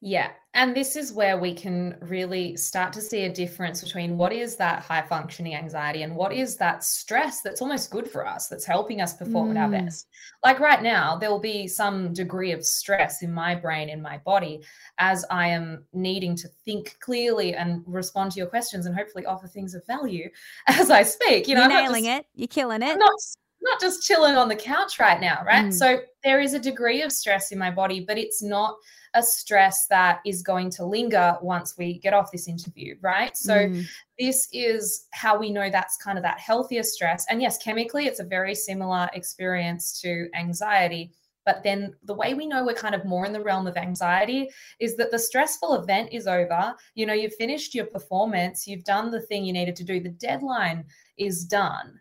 Yeah. 0.00 0.30
And 0.54 0.74
this 0.74 0.94
is 0.94 1.12
where 1.12 1.36
we 1.36 1.52
can 1.52 1.96
really 2.00 2.56
start 2.56 2.92
to 2.92 3.00
see 3.00 3.24
a 3.24 3.32
difference 3.32 3.82
between 3.82 4.16
what 4.16 4.32
is 4.32 4.54
that 4.56 4.82
high 4.82 5.02
functioning 5.02 5.56
anxiety 5.56 6.02
and 6.02 6.14
what 6.14 6.32
is 6.32 6.56
that 6.58 6.84
stress 6.84 7.40
that's 7.40 7.60
almost 7.60 7.90
good 7.90 8.08
for 8.08 8.24
us, 8.24 8.46
that's 8.46 8.64
helping 8.64 9.00
us 9.00 9.14
perform 9.16 9.48
mm. 9.48 9.50
at 9.52 9.56
our 9.56 9.68
mm. 9.68 9.84
best. 9.84 10.06
Like 10.44 10.60
right 10.60 10.80
now, 10.80 11.16
there 11.16 11.30
will 11.30 11.40
be 11.40 11.66
some 11.66 12.12
degree 12.12 12.52
of 12.52 12.64
stress 12.64 13.22
in 13.22 13.32
my 13.32 13.56
brain, 13.56 13.88
in 13.88 14.00
my 14.00 14.18
body, 14.18 14.62
as 14.98 15.24
I 15.28 15.48
am 15.48 15.84
needing 15.92 16.36
to 16.36 16.48
think 16.64 16.96
clearly 17.00 17.54
and 17.54 17.82
respond 17.86 18.30
to 18.32 18.38
your 18.38 18.46
questions 18.46 18.86
and 18.86 18.94
hopefully 18.94 19.26
offer 19.26 19.48
things 19.48 19.74
of 19.74 19.84
value 19.88 20.30
as 20.68 20.88
I 20.88 21.02
speak. 21.02 21.48
You 21.48 21.56
know, 21.56 21.62
You're 21.62 21.82
nailing 21.82 22.04
just, 22.04 22.20
it. 22.20 22.26
You're 22.36 22.48
killing 22.48 22.82
it. 22.82 22.92
I'm 22.92 22.98
not 22.98 23.20
not 23.64 23.80
just 23.80 24.06
chilling 24.06 24.36
on 24.36 24.48
the 24.48 24.56
couch 24.56 25.00
right 25.00 25.20
now, 25.20 25.42
right? 25.44 25.66
Mm. 25.66 25.72
So 25.72 26.00
there 26.22 26.40
is 26.40 26.54
a 26.54 26.58
degree 26.58 27.02
of 27.02 27.10
stress 27.10 27.50
in 27.50 27.58
my 27.58 27.70
body, 27.70 28.00
but 28.00 28.18
it's 28.18 28.42
not 28.42 28.76
a 29.14 29.22
stress 29.22 29.86
that 29.86 30.20
is 30.26 30.42
going 30.42 30.68
to 30.68 30.84
linger 30.84 31.38
once 31.40 31.78
we 31.78 31.98
get 31.98 32.12
off 32.12 32.30
this 32.30 32.46
interview, 32.46 32.96
right? 33.00 33.36
So 33.36 33.54
mm. 33.54 33.84
this 34.18 34.48
is 34.52 35.06
how 35.12 35.38
we 35.38 35.50
know 35.50 35.70
that's 35.70 35.96
kind 35.96 36.18
of 36.18 36.24
that 36.24 36.38
healthier 36.38 36.82
stress. 36.82 37.24
And 37.30 37.40
yes, 37.40 37.56
chemically, 37.58 38.06
it's 38.06 38.20
a 38.20 38.24
very 38.24 38.54
similar 38.54 39.08
experience 39.14 40.00
to 40.02 40.28
anxiety. 40.34 41.12
But 41.46 41.62
then 41.62 41.94
the 42.02 42.14
way 42.14 42.34
we 42.34 42.46
know 42.46 42.64
we're 42.64 42.74
kind 42.74 42.94
of 42.94 43.04
more 43.04 43.26
in 43.26 43.32
the 43.32 43.42
realm 43.42 43.66
of 43.66 43.76
anxiety 43.76 44.48
is 44.80 44.96
that 44.96 45.10
the 45.10 45.18
stressful 45.18 45.74
event 45.74 46.08
is 46.12 46.26
over. 46.26 46.74
You 46.94 47.06
know, 47.06 47.12
you've 47.12 47.34
finished 47.34 47.74
your 47.74 47.86
performance, 47.86 48.66
you've 48.66 48.84
done 48.84 49.10
the 49.10 49.20
thing 49.20 49.44
you 49.44 49.52
needed 49.52 49.76
to 49.76 49.84
do, 49.84 50.00
the 50.00 50.08
deadline 50.08 50.84
is 51.18 51.44
done. 51.44 52.00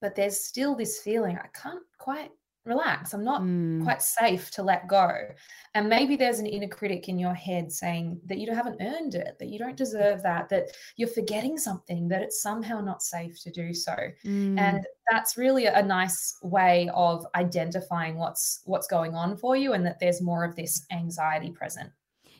But 0.00 0.14
there's 0.14 0.44
still 0.44 0.74
this 0.74 1.00
feeling 1.00 1.36
I 1.36 1.48
can't 1.54 1.82
quite 1.98 2.30
relax. 2.64 3.14
I'm 3.14 3.24
not 3.24 3.42
mm. 3.42 3.82
quite 3.82 4.02
safe 4.02 4.50
to 4.52 4.62
let 4.62 4.86
go. 4.86 5.10
And 5.74 5.88
maybe 5.88 6.16
there's 6.16 6.38
an 6.38 6.46
inner 6.46 6.68
critic 6.68 7.08
in 7.08 7.18
your 7.18 7.34
head 7.34 7.72
saying 7.72 8.20
that 8.26 8.38
you 8.38 8.52
haven't 8.52 8.80
earned 8.80 9.14
it, 9.14 9.36
that 9.38 9.48
you 9.48 9.58
don't 9.58 9.76
deserve 9.76 10.22
that, 10.22 10.48
that 10.50 10.68
you're 10.96 11.08
forgetting 11.08 11.58
something, 11.58 12.08
that 12.08 12.22
it's 12.22 12.42
somehow 12.42 12.80
not 12.80 13.02
safe 13.02 13.42
to 13.42 13.50
do 13.50 13.72
so. 13.72 13.96
Mm. 14.24 14.58
And 14.58 14.86
that's 15.10 15.36
really 15.36 15.66
a 15.66 15.82
nice 15.82 16.36
way 16.42 16.90
of 16.94 17.26
identifying 17.34 18.16
what's 18.16 18.60
what's 18.64 18.86
going 18.86 19.14
on 19.14 19.36
for 19.36 19.56
you 19.56 19.72
and 19.72 19.84
that 19.86 19.98
there's 19.98 20.20
more 20.20 20.44
of 20.44 20.54
this 20.54 20.84
anxiety 20.92 21.50
present. 21.50 21.90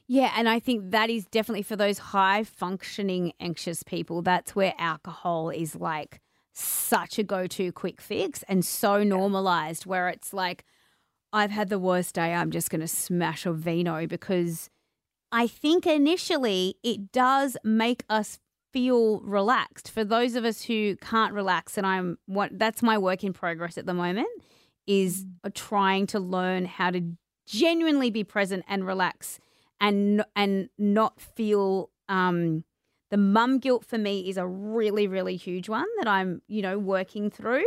Yeah, 0.07 0.33
and 0.37 0.49
I 0.49 0.59
think 0.59 0.91
that 0.91 1.09
is 1.09 1.25
definitely 1.27 1.63
for 1.63 1.77
those 1.77 1.99
high 1.99 2.43
functioning 2.43 3.33
anxious 3.39 3.85
people. 3.85 4.23
That's 4.23 4.57
where 4.57 4.75
alcohol 4.77 5.51
is 5.51 5.77
like 5.77 6.21
such 6.53 7.19
a 7.19 7.23
go 7.23 7.47
to 7.47 7.73
quick 7.73 8.01
fix 8.01 8.43
and 8.45 8.65
so 8.65 9.03
normalized 9.03 9.87
where 9.87 10.09
it's 10.09 10.33
like, 10.33 10.65
I've 11.33 11.51
had 11.51 11.69
the 11.69 11.79
worst 11.79 12.15
day, 12.15 12.35
I'm 12.35 12.51
just 12.51 12.71
going 12.71 12.81
to 12.81 12.89
smash 12.89 13.47
a 13.47 13.53
vino 13.53 14.07
because 14.07 14.69
I 15.31 15.47
think 15.47 15.87
initially 15.87 16.75
it 16.83 17.13
does 17.13 17.57
make 17.63 18.05
us 18.09 18.39
feel 18.73 19.21
relaxed. 19.21 19.91
For 19.91 20.05
those 20.05 20.35
of 20.35 20.45
us 20.45 20.63
who 20.63 20.97
can't 20.97 21.33
relax, 21.33 21.77
and 21.77 21.87
I'm 21.87 22.19
what 22.27 22.59
that's 22.59 22.83
my 22.83 22.99
work 22.99 23.25
in 23.25 23.33
progress 23.33 23.79
at 23.79 23.87
the 23.87 23.95
moment, 23.95 24.29
is 24.87 25.25
mm. 25.25 25.55
trying 25.55 26.07
to 26.09 26.21
learn 26.21 26.65
how 26.65 26.91
to 26.91 27.03
genuinely 27.47 28.11
be 28.11 28.25
present 28.25 28.65
and 28.69 28.87
relax 28.87 29.39
and 29.81 30.25
and 30.37 30.69
not 30.79 31.21
feel 31.21 31.91
um 32.09 32.65
the 33.11 33.17
mum 33.17 33.59
guilt 33.59 33.85
for 33.85 33.99
me 33.99 34.29
is 34.29 34.37
a 34.37 34.47
really, 34.47 35.07
really 35.07 35.37
huge 35.37 35.69
one 35.69 35.87
that 35.99 36.09
I'm, 36.09 36.43
you 36.47 36.63
know, 36.63 36.79
working 36.79 37.31
through. 37.31 37.67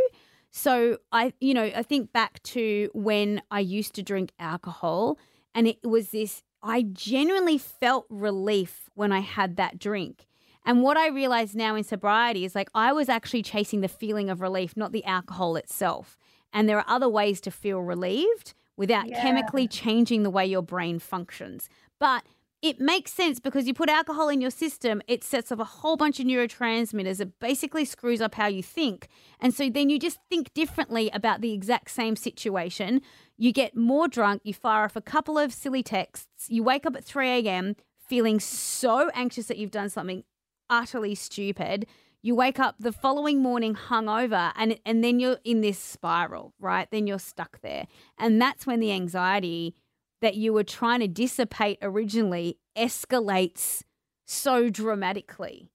So 0.52 0.98
I, 1.12 1.34
you 1.40 1.54
know, 1.54 1.64
I 1.76 1.84
think 1.84 2.14
back 2.14 2.42
to 2.44 2.90
when 2.94 3.42
I 3.52 3.60
used 3.60 3.94
to 3.96 4.04
drink 4.04 4.32
alcohol 4.40 5.20
and 5.54 5.68
it 5.68 5.80
was 5.84 6.10
this, 6.10 6.44
I 6.62 6.84
genuinely 6.84 7.58
felt 7.58 8.06
relief 8.10 8.90
when 8.94 9.12
I 9.12 9.20
had 9.20 9.58
that 9.58 9.78
drink. 9.78 10.28
And 10.66 10.82
what 10.82 10.96
I 10.96 11.08
realize 11.08 11.56
now 11.56 11.76
in 11.76 11.84
sobriety 11.84 12.46
is 12.46 12.56
like 12.56 12.70
I 12.74 12.94
was 12.94 13.10
actually 13.10 13.44
chasing 13.44 13.82
the 13.82 13.90
feeling 13.90 14.30
of 14.30 14.40
relief, 14.40 14.78
not 14.78 14.94
the 14.94 15.04
alcohol 15.04 15.58
itself. 15.58 16.18
And 16.54 16.70
there 16.70 16.78
are 16.78 16.86
other 16.88 17.10
ways 17.10 17.42
to 17.42 17.52
feel 17.52 17.80
relieved 17.80 18.54
without 18.78 19.10
yeah. 19.10 19.22
chemically 19.22 19.68
changing 19.68 20.24
the 20.24 20.30
way 20.30 20.46
your 20.46 20.62
brain 20.62 21.00
functions. 21.00 21.68
But 22.00 22.24
it 22.64 22.80
makes 22.80 23.12
sense 23.12 23.42
because 23.42 23.68
you 23.68 23.74
put 23.74 23.90
alcohol 23.90 24.30
in 24.30 24.40
your 24.40 24.50
system, 24.50 25.02
it 25.06 25.22
sets 25.22 25.52
off 25.52 25.60
a 25.60 25.66
whole 25.66 25.98
bunch 25.98 26.22
of 26.22 26.26
neurotransmitters. 26.26 27.20
It 27.20 27.38
basically 27.42 27.84
screws 27.84 28.22
up 28.22 28.36
how 28.36 28.48
you 28.48 28.64
think. 28.64 29.10
And 29.42 29.54
so 29.54 29.70
then 29.70 29.90
you 29.90 30.00
just 30.00 30.18
think 30.30 30.54
differently 30.54 31.10
about 31.14 31.42
the 31.42 31.52
exact 31.52 31.92
same 31.92 32.16
situation. 32.16 33.02
You 33.38 33.52
get 33.52 33.76
more 33.76 34.08
drunk, 34.08 34.44
you 34.46 34.54
fire 34.54 34.86
off 34.86 34.96
a 34.96 35.02
couple 35.02 35.38
of 35.38 35.54
silly 35.54 35.84
texts, 35.84 36.48
you 36.48 36.64
wake 36.64 36.86
up 36.86 36.96
at 36.96 37.04
3 37.04 37.28
a.m. 37.28 37.76
feeling 38.00 38.40
so 38.40 39.10
anxious 39.14 39.48
that 39.48 39.58
you've 39.58 39.70
done 39.70 39.90
something 39.90 40.24
utterly 40.70 41.16
stupid. 41.16 41.86
You 42.22 42.34
wake 42.34 42.60
up 42.60 42.76
the 42.80 42.94
following 42.94 43.42
morning 43.42 43.76
hungover 43.76 44.54
and 44.56 44.80
and 44.86 45.04
then 45.04 45.20
you're 45.20 45.40
in 45.44 45.60
this 45.60 45.78
spiral, 45.78 46.54
right? 46.58 46.88
Then 46.90 47.08
you're 47.08 47.20
stuck 47.20 47.60
there. 47.60 47.88
And 48.18 48.42
that's 48.42 48.66
when 48.66 48.80
the 48.80 48.94
anxiety 48.94 49.76
that 50.24 50.36
you 50.36 50.54
were 50.54 50.64
trying 50.64 51.02
to 51.02 51.08
dissipate 51.08 51.78
originally 51.82 52.58
escalates 52.78 53.84
so 54.26 54.70
dramatically. 54.70 55.70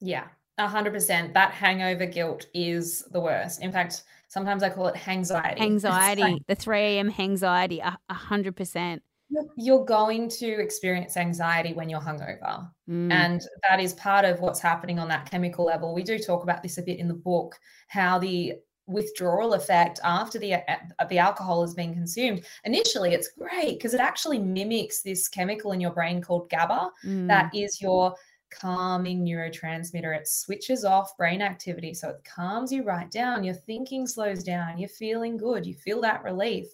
Yeah, 0.00 0.24
100%. 0.58 1.32
That 1.32 1.52
hangover 1.52 2.06
guilt 2.06 2.46
is 2.54 3.04
the 3.12 3.20
worst. 3.20 3.62
In 3.62 3.70
fact, 3.70 4.02
sometimes 4.26 4.64
I 4.64 4.68
call 4.70 4.88
it 4.88 5.08
anxiety. 5.08 5.60
Anxiety, 5.62 6.42
the 6.48 6.56
3 6.56 6.78
a.m. 6.78 7.14
anxiety, 7.16 7.80
100%. 8.10 9.00
You're 9.56 9.84
going 9.84 10.28
to 10.28 10.60
experience 10.60 11.16
anxiety 11.16 11.72
when 11.72 11.88
you're 11.88 12.00
hungover. 12.00 12.68
Mm. 12.90 13.12
And 13.12 13.40
that 13.70 13.78
is 13.78 13.94
part 13.94 14.24
of 14.24 14.40
what's 14.40 14.58
happening 14.58 14.98
on 14.98 15.06
that 15.08 15.30
chemical 15.30 15.64
level. 15.64 15.94
We 15.94 16.02
do 16.02 16.18
talk 16.18 16.42
about 16.42 16.64
this 16.64 16.78
a 16.78 16.82
bit 16.82 16.98
in 16.98 17.06
the 17.06 17.14
book, 17.14 17.56
how 17.86 18.18
the 18.18 18.54
withdrawal 18.92 19.54
effect 19.54 20.00
after 20.04 20.38
the 20.38 20.54
uh, 20.54 21.04
the 21.08 21.18
alcohol 21.18 21.62
has 21.62 21.74
been 21.74 21.92
consumed 21.92 22.44
initially 22.64 23.14
it's 23.14 23.30
great 23.38 23.78
because 23.78 23.94
it 23.94 24.00
actually 24.00 24.38
mimics 24.38 25.02
this 25.02 25.28
chemical 25.28 25.72
in 25.72 25.80
your 25.80 25.92
brain 25.92 26.20
called 26.20 26.48
GABA 26.50 26.90
mm. 27.04 27.26
that 27.28 27.54
is 27.54 27.80
your 27.80 28.14
calming 28.52 29.24
neurotransmitter. 29.24 30.16
It 30.16 30.28
switches 30.28 30.84
off 30.84 31.16
brain 31.16 31.42
activity. 31.42 31.94
So 31.94 32.10
it 32.10 32.24
calms 32.24 32.70
you 32.70 32.84
right 32.84 33.10
down. 33.10 33.44
Your 33.44 33.54
thinking 33.54 34.06
slows 34.06 34.44
down. 34.44 34.78
You're 34.78 34.88
feeling 34.88 35.36
good. 35.36 35.66
You 35.66 35.74
feel 35.74 36.00
that 36.02 36.22
relief. 36.22 36.66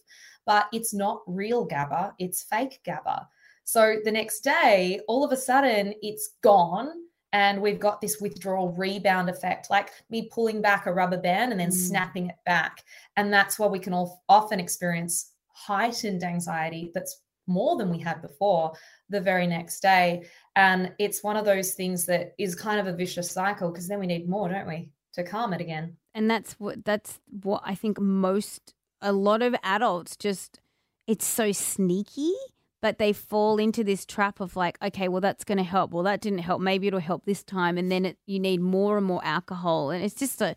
But 0.44 0.68
it's 0.72 0.94
not 0.94 1.22
real 1.26 1.64
GABA, 1.64 2.14
it's 2.18 2.42
fake 2.42 2.80
GABA. 2.84 3.28
So 3.64 3.98
the 4.02 4.10
next 4.10 4.40
day, 4.40 5.00
all 5.06 5.22
of 5.22 5.30
a 5.30 5.36
sudden, 5.36 5.92
it's 6.00 6.36
gone. 6.42 6.88
And 7.32 7.60
we've 7.60 7.80
got 7.80 8.00
this 8.00 8.20
withdrawal 8.20 8.72
rebound 8.72 9.28
effect, 9.28 9.68
like 9.70 9.90
me 10.08 10.30
pulling 10.32 10.62
back 10.62 10.86
a 10.86 10.92
rubber 10.92 11.18
band 11.18 11.52
and 11.52 11.60
then 11.60 11.68
mm. 11.68 11.74
snapping 11.74 12.28
it 12.28 12.36
back. 12.46 12.82
And 13.16 13.32
that's 13.32 13.58
why 13.58 13.66
we 13.66 13.78
can 13.78 13.92
all 13.92 14.22
often 14.28 14.58
experience 14.58 15.32
heightened 15.52 16.22
anxiety 16.24 16.90
that's 16.94 17.20
more 17.46 17.76
than 17.76 17.90
we 17.90 17.98
had 17.98 18.22
before 18.22 18.72
the 19.08 19.20
very 19.20 19.46
next 19.46 19.80
day. 19.80 20.26
And 20.56 20.92
it's 20.98 21.22
one 21.22 21.36
of 21.36 21.44
those 21.44 21.74
things 21.74 22.06
that 22.06 22.34
is 22.38 22.54
kind 22.54 22.80
of 22.80 22.86
a 22.86 22.96
vicious 22.96 23.30
cycle 23.30 23.70
because 23.70 23.88
then 23.88 23.98
we 23.98 24.06
need 24.06 24.28
more, 24.28 24.48
don't 24.48 24.68
we, 24.68 24.90
to 25.14 25.24
calm 25.24 25.52
it 25.52 25.60
again. 25.60 25.96
And 26.14 26.30
that's 26.30 26.54
what 26.54 26.84
that's 26.84 27.20
what 27.42 27.62
I 27.64 27.74
think 27.74 28.00
most 28.00 28.74
a 29.00 29.12
lot 29.12 29.42
of 29.42 29.54
adults 29.62 30.16
just 30.16 30.60
it's 31.06 31.26
so 31.26 31.52
sneaky 31.52 32.32
but 32.80 32.98
they 32.98 33.12
fall 33.12 33.58
into 33.58 33.82
this 33.82 34.04
trap 34.04 34.40
of 34.40 34.56
like 34.56 34.78
okay 34.82 35.08
well 35.08 35.20
that's 35.20 35.44
going 35.44 35.58
to 35.58 35.64
help. 35.64 35.92
Well 35.92 36.04
that 36.04 36.20
didn't 36.20 36.40
help. 36.40 36.60
Maybe 36.60 36.86
it'll 36.86 37.00
help 37.00 37.24
this 37.24 37.42
time. 37.42 37.78
And 37.78 37.90
then 37.90 38.04
it, 38.04 38.18
you 38.26 38.38
need 38.38 38.60
more 38.60 38.96
and 38.96 39.06
more 39.06 39.24
alcohol. 39.24 39.90
And 39.90 40.04
it's 40.04 40.14
just 40.14 40.40
a 40.40 40.54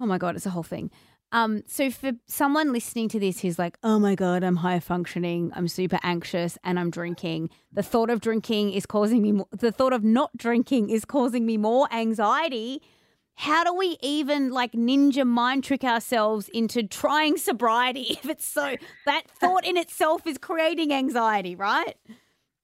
oh 0.00 0.06
my 0.06 0.18
god 0.18 0.36
it's 0.36 0.46
a 0.46 0.50
whole 0.50 0.62
thing. 0.62 0.90
Um, 1.32 1.64
so 1.66 1.90
for 1.90 2.12
someone 2.26 2.72
listening 2.72 3.08
to 3.10 3.20
this 3.20 3.40
who's 3.40 3.58
like, 3.58 3.76
oh 3.82 3.98
my 3.98 4.14
God, 4.14 4.44
I'm 4.44 4.56
high 4.56 4.78
functioning, 4.78 5.50
I'm 5.54 5.68
super 5.68 5.98
anxious, 6.02 6.56
and 6.62 6.78
I'm 6.78 6.88
drinking, 6.88 7.50
the 7.72 7.82
thought 7.82 8.10
of 8.10 8.20
drinking 8.20 8.72
is 8.72 8.86
causing 8.86 9.22
me 9.22 9.32
more, 9.32 9.48
the 9.50 9.72
thought 9.72 9.92
of 9.92 10.04
not 10.04 10.36
drinking 10.36 10.90
is 10.90 11.04
causing 11.04 11.44
me 11.44 11.56
more 11.56 11.88
anxiety. 11.92 12.80
How 13.36 13.64
do 13.64 13.74
we 13.74 13.98
even 14.00 14.50
like 14.50 14.72
ninja 14.72 15.26
mind 15.26 15.62
trick 15.64 15.84
ourselves 15.84 16.48
into 16.48 16.82
trying 16.82 17.36
sobriety 17.36 18.00
if 18.10 18.28
it's 18.28 18.46
so 18.46 18.76
that 19.04 19.22
thought 19.28 19.64
in 19.64 19.76
itself 19.76 20.26
is 20.26 20.38
creating 20.38 20.92
anxiety, 20.92 21.54
right? 21.54 21.96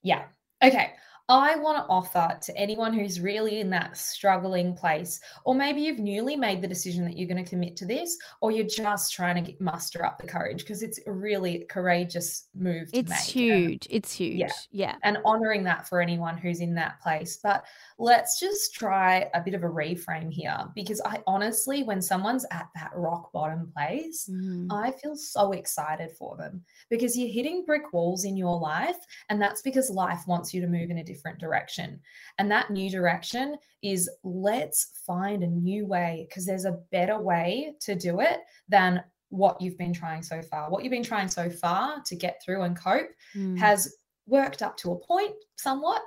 Yeah. 0.02 0.24
Okay. 0.62 0.92
I 1.32 1.56
want 1.56 1.78
to 1.78 1.90
offer 1.90 2.38
to 2.42 2.56
anyone 2.58 2.92
who's 2.92 3.18
really 3.18 3.60
in 3.60 3.70
that 3.70 3.96
struggling 3.96 4.76
place, 4.76 5.18
or 5.46 5.54
maybe 5.54 5.80
you've 5.80 5.98
newly 5.98 6.36
made 6.36 6.60
the 6.60 6.68
decision 6.68 7.06
that 7.06 7.16
you're 7.16 7.26
going 7.26 7.42
to 7.42 7.48
commit 7.48 7.74
to 7.76 7.86
this, 7.86 8.18
or 8.42 8.50
you're 8.50 8.66
just 8.66 9.14
trying 9.14 9.36
to 9.36 9.50
get, 9.50 9.58
muster 9.58 10.04
up 10.04 10.20
the 10.20 10.26
courage 10.26 10.58
because 10.58 10.82
it's 10.82 11.00
a 11.06 11.10
really 11.10 11.64
courageous 11.70 12.48
move 12.54 12.92
to 12.92 12.98
it's 12.98 13.08
make. 13.08 13.20
Huge. 13.20 13.88
it's 13.88 14.12
huge. 14.12 14.40
Yeah. 14.40 14.52
Yeah. 14.72 14.96
And 15.04 15.16
honoring 15.24 15.64
that 15.64 15.88
for 15.88 16.02
anyone 16.02 16.36
who's 16.36 16.60
in 16.60 16.74
that 16.74 17.00
place. 17.00 17.38
But 17.42 17.64
let's 17.98 18.38
just 18.38 18.74
try 18.74 19.30
a 19.32 19.40
bit 19.40 19.54
of 19.54 19.62
a 19.62 19.68
reframe 19.68 20.30
here 20.30 20.68
because 20.74 21.00
I 21.00 21.22
honestly, 21.26 21.82
when 21.82 22.02
someone's 22.02 22.44
at 22.50 22.68
that 22.74 22.90
rock 22.94 23.32
bottom 23.32 23.72
place, 23.74 24.28
mm. 24.30 24.66
I 24.70 24.90
feel 24.90 25.16
so 25.16 25.52
excited 25.52 26.10
for 26.10 26.36
them 26.36 26.62
because 26.90 27.16
you're 27.16 27.32
hitting 27.32 27.64
brick 27.64 27.94
walls 27.94 28.24
in 28.24 28.36
your 28.36 28.60
life. 28.60 28.98
And 29.30 29.40
that's 29.40 29.62
because 29.62 29.88
life 29.88 30.24
wants 30.26 30.52
you 30.52 30.60
to 30.60 30.66
move 30.66 30.90
in 30.90 30.98
a 30.98 31.02
different 31.02 31.21
direction. 31.38 32.00
And 32.38 32.50
that 32.50 32.70
new 32.70 32.90
direction 32.90 33.56
is 33.82 34.10
let's 34.24 35.00
find 35.06 35.42
a 35.42 35.46
new 35.46 35.86
way 35.86 36.26
because 36.28 36.46
there's 36.46 36.64
a 36.64 36.78
better 36.90 37.20
way 37.20 37.74
to 37.80 37.94
do 37.94 38.20
it 38.20 38.40
than 38.68 39.02
what 39.28 39.60
you've 39.60 39.78
been 39.78 39.94
trying 39.94 40.22
so 40.22 40.42
far. 40.42 40.70
What 40.70 40.84
you've 40.84 40.90
been 40.90 41.02
trying 41.02 41.28
so 41.28 41.48
far 41.48 42.02
to 42.04 42.16
get 42.16 42.40
through 42.44 42.62
and 42.62 42.78
cope 42.78 43.08
mm. 43.34 43.58
has 43.58 43.94
worked 44.26 44.62
up 44.62 44.76
to 44.78 44.92
a 44.92 44.98
point 44.98 45.34
somewhat. 45.56 46.02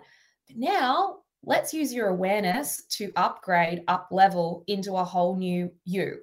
But 0.47 0.57
now 0.57 1.17
let's 1.43 1.73
use 1.73 1.93
your 1.93 2.09
awareness 2.09 2.83
to 2.91 3.11
upgrade, 3.15 3.83
up 3.87 4.09
level 4.11 4.63
into 4.67 4.95
a 4.95 5.03
whole 5.03 5.35
new 5.35 5.71
you. 5.85 6.19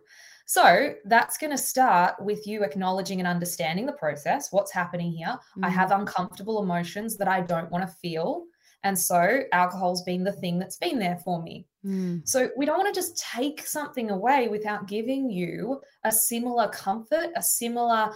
So 0.46 0.94
that's 1.06 1.38
going 1.38 1.50
to 1.50 1.58
start 1.58 2.14
with 2.20 2.46
you 2.46 2.62
acknowledging 2.62 3.20
and 3.20 3.28
understanding 3.28 3.86
the 3.86 3.92
process. 3.92 4.52
What's 4.52 4.72
happening 4.72 5.10
here? 5.10 5.38
Mm. 5.58 5.64
I 5.64 5.70
have 5.70 5.90
mm. 5.90 6.00
uncomfortable 6.00 6.62
emotions 6.62 7.16
that 7.16 7.28
I 7.28 7.40
don't 7.40 7.70
want 7.70 7.86
to 7.88 7.96
feel. 7.96 8.44
And 8.84 8.98
so 8.98 9.42
alcohol's 9.52 10.02
been 10.02 10.24
the 10.24 10.32
thing 10.32 10.58
that's 10.58 10.76
been 10.76 10.98
there 10.98 11.18
for 11.24 11.42
me. 11.42 11.66
Mm. 11.84 12.26
So 12.28 12.50
we 12.56 12.66
don't 12.66 12.78
want 12.78 12.92
to 12.92 12.98
just 12.98 13.18
take 13.18 13.66
something 13.66 14.10
away 14.10 14.48
without 14.48 14.88
giving 14.88 15.30
you 15.30 15.80
a 16.04 16.10
similar 16.12 16.68
comfort, 16.68 17.30
a 17.36 17.42
similar 17.42 18.12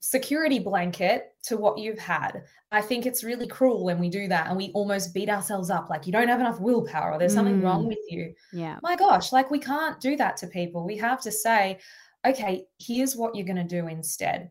security 0.00 0.58
blanket 0.58 1.34
to 1.44 1.56
what 1.56 1.78
you've 1.78 1.98
had. 1.98 2.42
I 2.70 2.80
think 2.80 3.06
it's 3.06 3.24
really 3.24 3.46
cruel 3.46 3.84
when 3.84 3.98
we 3.98 4.08
do 4.08 4.28
that 4.28 4.48
and 4.48 4.56
we 4.56 4.70
almost 4.72 5.14
beat 5.14 5.28
ourselves 5.28 5.70
up 5.70 5.88
like 5.88 6.06
you 6.06 6.12
don't 6.12 6.28
have 6.28 6.40
enough 6.40 6.60
willpower 6.60 7.12
or 7.12 7.18
there's 7.18 7.34
something 7.34 7.60
mm. 7.60 7.64
wrong 7.64 7.86
with 7.86 7.98
you. 8.08 8.34
Yeah. 8.52 8.78
My 8.82 8.94
gosh, 8.96 9.32
like 9.32 9.50
we 9.50 9.58
can't 9.58 10.00
do 10.00 10.16
that 10.16 10.36
to 10.38 10.46
people. 10.46 10.84
We 10.84 10.96
have 10.98 11.20
to 11.22 11.32
say, 11.32 11.78
okay, 12.26 12.66
here's 12.78 13.16
what 13.16 13.34
you're 13.34 13.46
going 13.46 13.56
to 13.56 13.64
do 13.64 13.88
instead. 13.88 14.50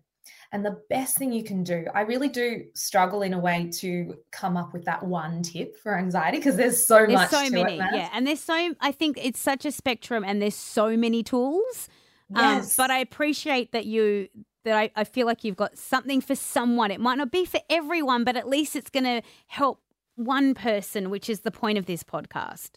And 0.51 0.65
the 0.65 0.81
best 0.89 1.17
thing 1.17 1.31
you 1.33 1.43
can 1.43 1.63
do, 1.63 1.86
I 1.93 2.01
really 2.01 2.29
do 2.29 2.65
struggle 2.73 3.21
in 3.21 3.33
a 3.33 3.39
way 3.39 3.69
to 3.79 4.15
come 4.31 4.55
up 4.55 4.73
with 4.73 4.86
that 4.86 5.03
one 5.03 5.43
tip 5.43 5.75
for 5.77 5.97
anxiety 5.97 6.38
because 6.38 6.55
there's 6.55 6.86
so 6.88 6.99
there's 6.99 7.13
much. 7.13 7.29
so 7.29 7.49
many, 7.49 7.73
it, 7.73 7.86
yeah. 7.93 8.10
And 8.13 8.25
there's 8.25 8.39
so, 8.39 8.73
I 8.79 8.91
think 8.91 9.19
it's 9.21 9.39
such 9.39 9.65
a 9.65 9.71
spectrum 9.71 10.23
and 10.23 10.41
there's 10.41 10.55
so 10.55 10.95
many 10.95 11.21
tools. 11.21 11.89
Um, 12.33 12.43
yes. 12.43 12.65
Um, 12.65 12.73
but 12.77 12.91
I 12.91 12.99
appreciate 12.99 13.71
that 13.73 13.86
you 13.86 14.29
that 14.63 14.77
I, 14.77 14.91
I 14.95 15.03
feel 15.05 15.25
like 15.25 15.43
you've 15.43 15.55
got 15.55 15.77
something 15.77 16.19
for 16.19 16.36
someone. 16.36 16.91
It 16.91 16.99
might 16.99 17.17
not 17.17 17.31
be 17.31 17.45
for 17.45 17.62
everyone, 17.69 18.25
but 18.25 18.36
at 18.36 18.49
least 18.49 18.75
it's 18.75 18.89
going 18.89 19.05
to 19.05 19.21
help 19.47 19.81
one 20.15 20.53
person, 20.53 21.10
which 21.10 21.29
is 21.29 21.41
the 21.41 21.51
point 21.51 21.77
of 21.77 21.86
this 21.86 22.03
podcast. 22.03 22.71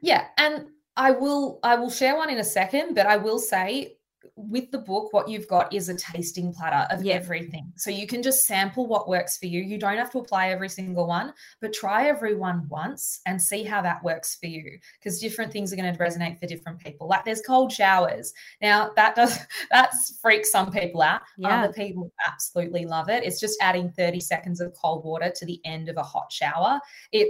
Yeah, 0.00 0.26
and 0.38 0.66
I 0.96 1.10
will 1.10 1.58
I 1.62 1.74
will 1.76 1.90
share 1.90 2.16
one 2.16 2.30
in 2.30 2.38
a 2.38 2.44
second, 2.44 2.94
but 2.94 3.06
I 3.06 3.16
will 3.16 3.38
say 3.38 3.96
with 4.36 4.70
the 4.72 4.78
book, 4.78 5.12
what 5.12 5.28
you've 5.28 5.46
got 5.46 5.72
is 5.72 5.88
a 5.88 5.94
tasting 5.94 6.52
platter 6.52 6.92
of 6.92 7.04
yeah. 7.04 7.14
everything. 7.14 7.72
So 7.76 7.90
you 7.90 8.06
can 8.06 8.22
just 8.22 8.46
sample 8.46 8.86
what 8.86 9.08
works 9.08 9.38
for 9.38 9.46
you. 9.46 9.62
You 9.62 9.78
don't 9.78 9.96
have 9.96 10.10
to 10.10 10.18
apply 10.18 10.48
every 10.48 10.68
single 10.68 11.06
one, 11.06 11.32
but 11.60 11.72
try 11.72 12.08
every 12.08 12.34
one 12.34 12.66
once 12.68 13.20
and 13.26 13.40
see 13.40 13.62
how 13.62 13.80
that 13.82 14.02
works 14.02 14.36
for 14.40 14.46
you 14.46 14.78
because 14.98 15.20
different 15.20 15.52
things 15.52 15.72
are 15.72 15.76
going 15.76 15.92
to 15.92 15.98
resonate 15.98 16.40
for 16.40 16.46
different 16.46 16.80
people. 16.80 17.06
Like 17.06 17.24
there's 17.24 17.42
cold 17.42 17.70
showers. 17.70 18.32
Now 18.60 18.90
that 18.96 19.14
does 19.14 19.38
that's 19.70 20.18
freaks 20.20 20.50
some 20.50 20.72
people 20.72 21.02
out. 21.02 21.20
Um, 21.20 21.26
yeah. 21.38 21.62
Other 21.62 21.72
people 21.72 22.12
absolutely 22.26 22.86
love 22.86 23.08
it. 23.08 23.22
It's 23.22 23.40
just 23.40 23.58
adding 23.60 23.92
30 23.92 24.18
seconds 24.20 24.60
of 24.60 24.74
cold 24.74 25.04
water 25.04 25.32
to 25.34 25.46
the 25.46 25.60
end 25.64 25.88
of 25.88 25.96
a 25.96 26.02
hot 26.02 26.32
shower. 26.32 26.80
It 27.12 27.28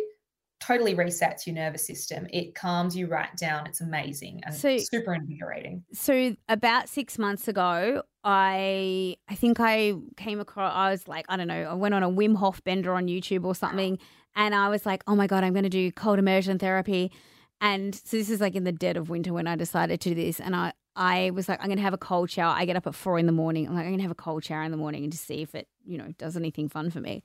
totally 0.66 0.94
resets 0.94 1.46
your 1.46 1.55
nervous 1.55 1.87
system. 1.87 2.27
It 2.33 2.55
calms 2.55 2.96
you 2.96 3.07
right 3.07 3.35
down. 3.37 3.66
It's 3.66 3.81
amazing 3.81 4.40
and 4.44 4.55
so, 4.55 4.79
super 4.79 5.14
invigorating. 5.14 5.85
So 5.92 6.37
about 6.48 6.88
six 6.88 7.18
months 7.18 7.48
ago, 7.48 8.03
I 8.22 9.16
I 9.29 9.35
think 9.35 9.59
I 9.61 9.94
came 10.16 10.40
across 10.40 10.72
I 10.74 10.90
was 10.90 11.07
like, 11.07 11.27
I 11.29 11.37
don't 11.37 11.48
know, 11.48 11.62
I 11.62 11.74
went 11.74 11.94
on 11.94 12.03
a 12.03 12.11
Wim 12.11 12.37
Hof 12.37 12.62
bender 12.64 12.94
on 12.94 13.07
YouTube 13.07 13.44
or 13.44 13.55
something 13.55 13.98
and 14.35 14.55
I 14.55 14.68
was 14.68 14.87
like, 14.87 15.05
oh 15.07 15.14
my 15.14 15.27
God, 15.27 15.44
I'm 15.44 15.53
gonna 15.53 15.68
do 15.68 15.92
cold 15.92 16.18
immersion 16.18 16.59
therapy. 16.59 17.12
And 17.61 17.94
so 17.94 18.16
this 18.16 18.31
is 18.31 18.40
like 18.40 18.55
in 18.55 18.64
the 18.64 18.72
dead 18.72 18.96
of 18.96 19.09
winter 19.09 19.33
when 19.33 19.46
I 19.46 19.57
decided 19.57 20.00
to 20.00 20.11
do 20.11 20.14
this. 20.14 20.40
And 20.40 20.57
I 20.57 20.72
I 20.96 21.31
was 21.31 21.48
like, 21.48 21.61
I'm 21.61 21.68
gonna 21.68 21.81
have 21.81 21.94
a 21.94 21.98
cold 21.98 22.31
shower. 22.31 22.55
I 22.57 22.64
get 22.64 22.77
up 22.77 22.87
at 22.87 22.94
four 22.94 23.18
in 23.18 23.27
the 23.27 23.33
morning. 23.33 23.66
I'm 23.66 23.74
like, 23.74 23.85
I'm 23.85 23.92
gonna 23.92 24.03
have 24.03 24.11
a 24.11 24.16
cold 24.16 24.44
shower 24.44 24.62
in 24.62 24.70
the 24.70 24.77
morning 24.77 25.05
and 25.05 25.12
to 25.12 25.18
see 25.18 25.42
if 25.42 25.55
it, 25.55 25.68
you 25.85 25.98
know, 25.98 26.12
does 26.18 26.37
anything 26.37 26.68
fun 26.68 26.90
for 26.90 27.00
me. 27.00 27.22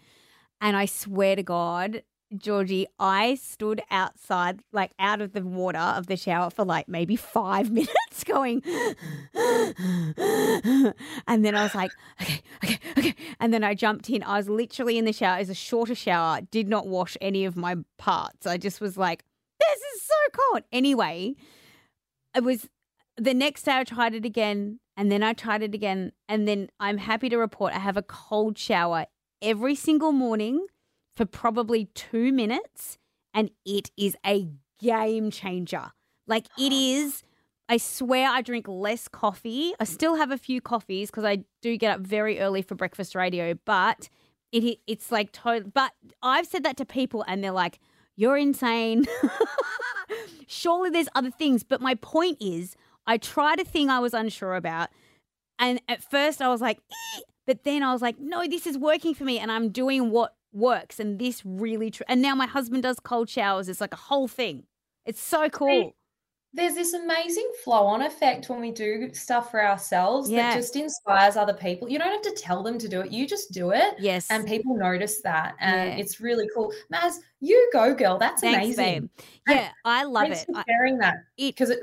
And 0.62 0.76
I 0.76 0.86
swear 0.86 1.36
to 1.36 1.44
God, 1.44 2.04
Georgie, 2.38 2.86
I 3.00 3.36
stood 3.36 3.82
outside, 3.90 4.62
like 4.72 4.92
out 5.00 5.22
of 5.22 5.34
the 5.34 5.42
water 5.42 5.80
of 5.80 6.08
the 6.08 6.16
shower 6.16 6.50
for 6.50 6.64
like 6.64 6.88
maybe 6.88 7.16
five 7.16 7.72
minutes 7.80 8.24
going. 8.24 8.62
and 11.28 11.44
then 11.44 11.56
I 11.56 11.64
was 11.64 11.74
like, 11.74 11.92
okay, 12.22 12.42
okay, 12.64 12.80
okay. 12.98 13.16
And 13.40 13.54
then 13.54 13.64
I 13.64 13.74
jumped 13.74 14.10
in. 14.10 14.24
I 14.24 14.38
was 14.38 14.50
literally 14.50 14.98
in 14.98 15.06
the 15.06 15.14
shower. 15.14 15.38
It 15.38 15.42
was 15.42 15.50
a 15.50 15.56
shorter 15.56 15.96
shower, 15.96 16.42
did 16.42 16.68
not 16.68 16.88
wash 16.88 17.18
any 17.20 17.46
of 17.46 17.56
my 17.56 17.78
parts. 17.98 18.46
I 18.46 18.58
just 18.58 18.80
was 18.80 18.98
like, 18.98 19.24
this 19.60 19.80
is 19.96 20.02
so 20.04 20.14
cold. 20.32 20.64
Anyway, 20.72 21.36
it 22.36 22.44
was 22.44 22.70
the 23.18 23.34
next 23.34 23.64
day 23.64 23.78
I 23.78 23.84
tried 23.84 24.14
it 24.14 24.26
again. 24.26 24.80
And 24.96 25.12
then 25.12 25.24
I 25.24 25.34
tried 25.34 25.64
it 25.64 25.74
again. 25.74 26.12
And 26.28 26.48
then 26.48 26.70
I'm 26.80 26.98
happy 26.98 27.30
to 27.30 27.38
report 27.38 27.74
I 27.74 27.80
have 27.80 27.98
a 27.98 28.02
cold 28.02 28.58
shower 28.58 29.06
every 29.42 29.74
single 29.74 30.12
morning 30.12 30.68
for 31.20 31.26
probably 31.26 31.90
two 31.96 32.32
minutes, 32.32 32.98
and 33.34 33.52
it 33.66 33.92
is 33.98 34.16
a 34.26 34.48
game 34.82 35.30
changer. 35.32 35.92
Like 36.28 36.46
it 36.58 36.72
is. 36.74 37.24
I 37.68 37.76
swear 37.78 38.30
I 38.30 38.42
drink 38.42 38.68
less 38.68 39.08
coffee. 39.10 39.74
I 39.80 39.84
still 39.84 40.16
have 40.16 40.32
a 40.32 40.38
few 40.38 40.60
coffees 40.62 41.12
because 41.12 41.26
I 41.26 41.44
do 41.62 41.78
get 41.78 41.92
up 41.92 42.00
very 42.00 42.40
early 42.40 42.62
for 42.62 42.74
breakfast 42.74 43.16
radio, 43.16 43.54
but 43.66 44.08
it 44.54 44.80
it's 44.88 45.12
like 45.12 45.34
total. 45.34 45.70
But 45.72 45.92
I've 46.24 46.48
said 46.48 46.64
that 46.64 46.78
to 46.78 46.86
people 46.86 47.26
and 47.28 47.44
they're 47.44 47.52
like, 47.52 47.80
"You're 48.16 48.38
insane." 48.38 49.06
Surely 50.48 50.90
there's 50.90 51.10
other 51.16 51.32
things, 51.32 51.64
but 51.64 51.82
my 51.82 51.96
point 51.96 52.38
is, 52.40 52.78
I 53.06 53.18
tried 53.18 53.60
a 53.60 53.66
thing 53.66 53.90
I 53.90 54.00
was 54.00 54.14
unsure 54.14 54.56
about, 54.56 54.88
and 55.60 55.82
at 55.90 56.02
first 56.02 56.42
I 56.42 56.48
was 56.48 56.62
like, 56.62 56.78
eh, 56.78 57.22
but 57.46 57.66
then 57.66 57.84
I 57.84 57.92
was 57.92 58.02
like, 58.02 58.20
"No, 58.20 58.48
this 58.48 58.66
is 58.66 58.78
working 58.78 59.14
for 59.14 59.26
me," 59.26 59.38
and 59.38 59.52
I'm 59.52 59.70
doing 59.70 60.12
what 60.12 60.34
works 60.52 61.00
and 61.00 61.20
this 61.20 61.42
really 61.46 61.92
tr- 61.92 62.04
and 62.08 62.22
now 62.22 62.34
my 62.36 62.48
husband 62.48 62.84
does 62.84 63.00
cold 63.00 63.30
showers 63.30 63.70
it's 63.70 63.82
like 63.82 63.94
a 63.94 63.98
whole 63.98 64.28
thing 64.28 64.64
it's 65.06 65.22
so 65.22 65.48
cool 65.50 65.94
there's 66.52 66.74
this 66.74 66.94
amazing 66.94 67.48
flow 67.64 67.84
on 67.86 68.02
effect 68.02 68.50
when 68.50 68.60
we 68.60 68.72
do 68.72 69.14
stuff 69.14 69.52
for 69.52 69.64
ourselves 69.64 70.32
Yeah. 70.32 70.50
that 70.50 70.56
just 70.58 70.76
inspires 70.76 71.36
other 71.38 71.54
people. 71.54 71.88
You 71.88 72.00
don't 72.00 72.10
have 72.10 72.24
to 72.24 72.32
tell 72.42 72.64
them 72.64 72.80
to 72.80 72.88
do 72.90 73.02
it, 73.02 73.12
you 73.12 73.28
just 73.28 73.52
do 73.52 73.70
it. 73.70 73.94
yes 74.00 74.32
And 74.32 74.48
people 74.48 74.76
notice 74.76 75.22
that. 75.22 75.54
And 75.60 75.92
Yeah. 75.92 75.98
it's 75.98 76.20
really 76.20 76.50
cool. 76.56 76.74
Maz, 76.92 77.18
you 77.40 77.70
go, 77.72 77.94
girl. 77.94 78.18
That's 78.18 78.42
thanks 78.42 78.76
amazing. 78.78 79.12
babe 79.16 79.26
yeah 79.48 79.70
i 79.86 80.04
love 80.06 80.24
Thanks 80.30 80.42
it 80.42 80.46
for 80.56 80.64
sharing 80.68 80.98
that. 80.98 81.18
it 81.38 81.54
Because 81.56 81.70
it, 81.70 81.82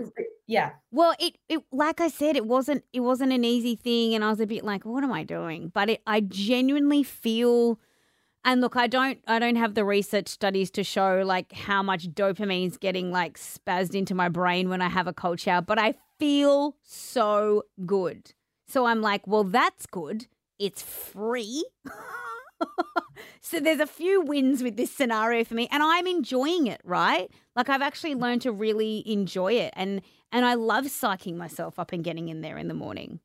yeah. 0.48 0.72
Well, 0.90 1.14
it, 1.20 1.36
it 1.48 1.62
like 1.70 2.00
I 2.00 2.08
said, 2.08 2.34
it 2.34 2.46
wasn't 2.46 2.82
it 2.92 3.00
wasn't 3.00 3.32
an 3.32 3.44
easy 3.44 3.76
thing, 3.76 4.16
and 4.16 4.24
I 4.24 4.30
was 4.30 4.40
a 4.40 4.48
bit 4.48 4.64
like, 4.64 4.84
what 4.84 5.04
am 5.04 5.12
I 5.12 5.22
doing? 5.22 5.68
But 5.72 5.90
it, 5.90 6.02
I 6.08 6.22
genuinely 6.22 7.04
feel, 7.04 7.78
and 8.46 8.60
look, 8.60 8.76
I 8.76 8.86
don't 8.86 9.18
I 9.26 9.40
don't 9.40 9.56
have 9.56 9.74
the 9.74 9.84
research 9.84 10.28
studies 10.28 10.70
to 10.70 10.84
show 10.84 11.22
like 11.26 11.52
how 11.52 11.82
much 11.82 12.08
dopamine's 12.08 12.78
getting 12.78 13.10
like 13.10 13.38
spazzed 13.38 13.94
into 13.94 14.14
my 14.14 14.28
brain 14.28 14.70
when 14.70 14.80
I 14.80 14.88
have 14.88 15.08
a 15.08 15.12
cold 15.12 15.40
shower, 15.40 15.60
but 15.60 15.80
I 15.80 15.94
feel 16.20 16.76
so 16.82 17.64
good. 17.84 18.32
So 18.68 18.86
I'm 18.86 19.02
like, 19.02 19.26
well, 19.26 19.42
that's 19.42 19.86
good. 19.86 20.28
It's 20.60 20.80
free. 20.80 21.66
so 23.40 23.58
there's 23.58 23.80
a 23.80 23.86
few 23.86 24.22
wins 24.22 24.62
with 24.62 24.76
this 24.76 24.92
scenario 24.92 25.44
for 25.44 25.54
me 25.54 25.68
and 25.72 25.82
I'm 25.82 26.06
enjoying 26.06 26.68
it, 26.68 26.80
right? 26.84 27.28
Like 27.56 27.68
I've 27.68 27.82
actually 27.82 28.14
learned 28.14 28.42
to 28.42 28.52
really 28.52 29.02
enjoy 29.10 29.54
it 29.54 29.74
and 29.76 30.00
and 30.30 30.46
I 30.46 30.54
love 30.54 30.84
psyching 30.84 31.36
myself 31.36 31.80
up 31.80 31.92
and 31.92 32.04
getting 32.04 32.28
in 32.28 32.42
there 32.42 32.58
in 32.58 32.68
the 32.68 32.74
morning. 32.74 33.18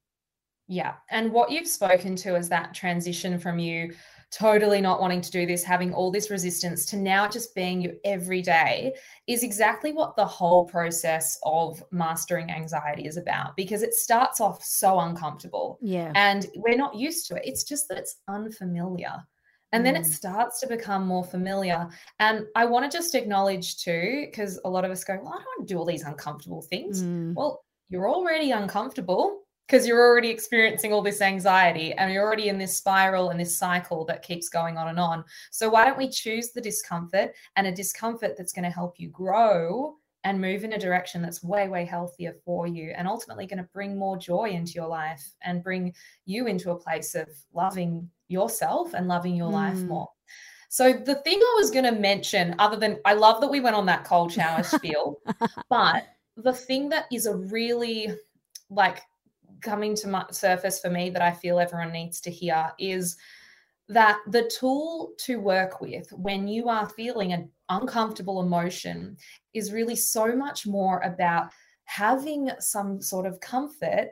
Yeah. 0.67 0.93
And 1.11 1.31
what 1.31 1.51
you've 1.51 1.67
spoken 1.67 2.15
to 2.17 2.35
is 2.35 2.49
that 2.49 2.73
transition 2.73 3.37
from 3.37 3.59
you 3.59 3.93
totally 4.31 4.79
not 4.81 5.01
wanting 5.01 5.21
to 5.21 5.31
do 5.31 5.45
this, 5.45 5.63
having 5.63 5.93
all 5.93 6.09
this 6.11 6.29
resistance 6.29 6.85
to 6.87 6.95
now 6.97 7.27
just 7.27 7.53
being 7.53 7.81
you 7.81 7.99
everyday 8.05 8.93
is 9.27 9.43
exactly 9.43 9.91
what 9.91 10.15
the 10.15 10.25
whole 10.25 10.65
process 10.65 11.37
of 11.43 11.83
mastering 11.91 12.49
anxiety 12.49 13.05
is 13.05 13.17
about 13.17 13.55
because 13.57 13.81
it 13.83 13.93
starts 13.93 14.39
off 14.39 14.63
so 14.63 14.99
uncomfortable 15.01 15.77
Yeah. 15.81 16.13
and 16.15 16.47
we're 16.55 16.77
not 16.77 16.95
used 16.95 17.27
to 17.27 17.35
it. 17.35 17.43
It's 17.45 17.63
just 17.65 17.87
that 17.89 17.97
it's 17.97 18.17
unfamiliar. 18.27 19.15
And 19.73 19.85
then 19.85 19.95
it 19.95 20.03
Mm. 20.03 20.13
starts 20.13 20.59
to 20.61 20.67
become 20.67 21.07
more 21.07 21.23
familiar. 21.23 21.87
And 22.19 22.45
I 22.55 22.65
want 22.65 22.89
to 22.91 22.97
just 22.97 23.15
acknowledge 23.15 23.77
too, 23.83 24.25
because 24.29 24.59
a 24.65 24.69
lot 24.69 24.83
of 24.83 24.91
us 24.91 25.03
go, 25.05 25.13
Well, 25.15 25.27
I 25.33 25.37
don't 25.37 25.45
want 25.57 25.67
to 25.67 25.73
do 25.73 25.77
all 25.77 25.85
these 25.85 26.03
uncomfortable 26.03 26.61
things. 26.61 27.03
Mm. 27.03 27.35
Well, 27.35 27.63
you're 27.89 28.09
already 28.09 28.51
uncomfortable 28.51 29.40
because 29.67 29.87
you're 29.87 30.05
already 30.05 30.29
experiencing 30.29 30.91
all 30.91 31.01
this 31.01 31.21
anxiety 31.21 31.93
and 31.93 32.11
you're 32.11 32.25
already 32.25 32.49
in 32.49 32.57
this 32.57 32.75
spiral 32.77 33.29
and 33.29 33.39
this 33.39 33.57
cycle 33.57 34.03
that 34.05 34.21
keeps 34.21 34.49
going 34.49 34.77
on 34.77 34.89
and 34.89 34.99
on. 34.99 35.23
So, 35.51 35.69
why 35.69 35.85
don't 35.85 35.97
we 35.97 36.09
choose 36.09 36.51
the 36.51 36.61
discomfort 36.61 37.31
and 37.55 37.67
a 37.67 37.71
discomfort 37.71 38.35
that's 38.37 38.53
going 38.53 38.65
to 38.65 38.69
help 38.69 38.99
you 38.99 39.09
grow 39.09 39.95
and 40.23 40.39
move 40.39 40.63
in 40.63 40.73
a 40.73 40.79
direction 40.79 41.21
that's 41.21 41.41
way, 41.43 41.67
way 41.67 41.83
healthier 41.83 42.35
for 42.45 42.67
you 42.67 42.93
and 42.95 43.07
ultimately 43.07 43.47
going 43.47 43.57
to 43.57 43.69
bring 43.73 43.97
more 43.97 44.17
joy 44.17 44.49
into 44.49 44.73
your 44.73 44.87
life 44.87 45.33
and 45.41 45.63
bring 45.63 45.93
you 46.25 46.45
into 46.47 46.71
a 46.71 46.75
place 46.79 47.15
of 47.15 47.27
loving 47.53 48.07
yourself 48.27 48.93
and 48.93 49.07
loving 49.07 49.35
your 49.35 49.49
life 49.49 49.77
Mm. 49.77 49.87
more. 49.87 50.09
So, 50.69 50.93
the 50.93 51.15
thing 51.15 51.39
I 51.39 51.55
was 51.57 51.71
going 51.71 51.85
to 51.85 51.91
mention, 51.91 52.55
other 52.59 52.77
than 52.77 52.99
I 53.03 53.13
love 53.13 53.41
that 53.41 53.49
we 53.51 53.59
went 53.59 53.75
on 53.75 53.85
that 53.87 54.03
cold 54.05 54.31
shower 54.31 54.63
spiel, 54.63 55.17
but 55.69 56.07
the 56.37 56.53
thing 56.53 56.87
that 56.89 57.05
is 57.11 57.25
a 57.25 57.35
really 57.35 58.09
like 58.69 59.01
coming 59.61 59.95
to 59.95 60.07
my 60.07 60.25
surface 60.31 60.79
for 60.79 60.89
me 60.89 61.09
that 61.11 61.21
I 61.21 61.31
feel 61.31 61.59
everyone 61.59 61.91
needs 61.91 62.21
to 62.21 62.31
hear 62.31 62.71
is 62.79 63.17
that 63.89 64.19
the 64.27 64.49
tool 64.57 65.11
to 65.19 65.39
work 65.39 65.81
with 65.81 66.09
when 66.11 66.47
you 66.47 66.69
are 66.69 66.87
feeling 66.89 67.33
an 67.33 67.49
uncomfortable 67.69 68.41
emotion 68.41 69.17
is 69.53 69.73
really 69.73 69.95
so 69.95 70.35
much 70.35 70.65
more 70.65 70.99
about 71.01 71.51
having 71.85 72.49
some 72.59 73.01
sort 73.01 73.25
of 73.25 73.39
comfort 73.39 74.09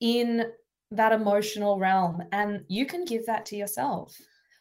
in 0.00 0.44
that 0.92 1.12
emotional 1.12 1.78
realm. 1.78 2.22
And 2.32 2.64
you 2.68 2.86
can 2.86 3.04
give 3.04 3.26
that 3.26 3.44
to 3.46 3.56
yourself. 3.56 4.16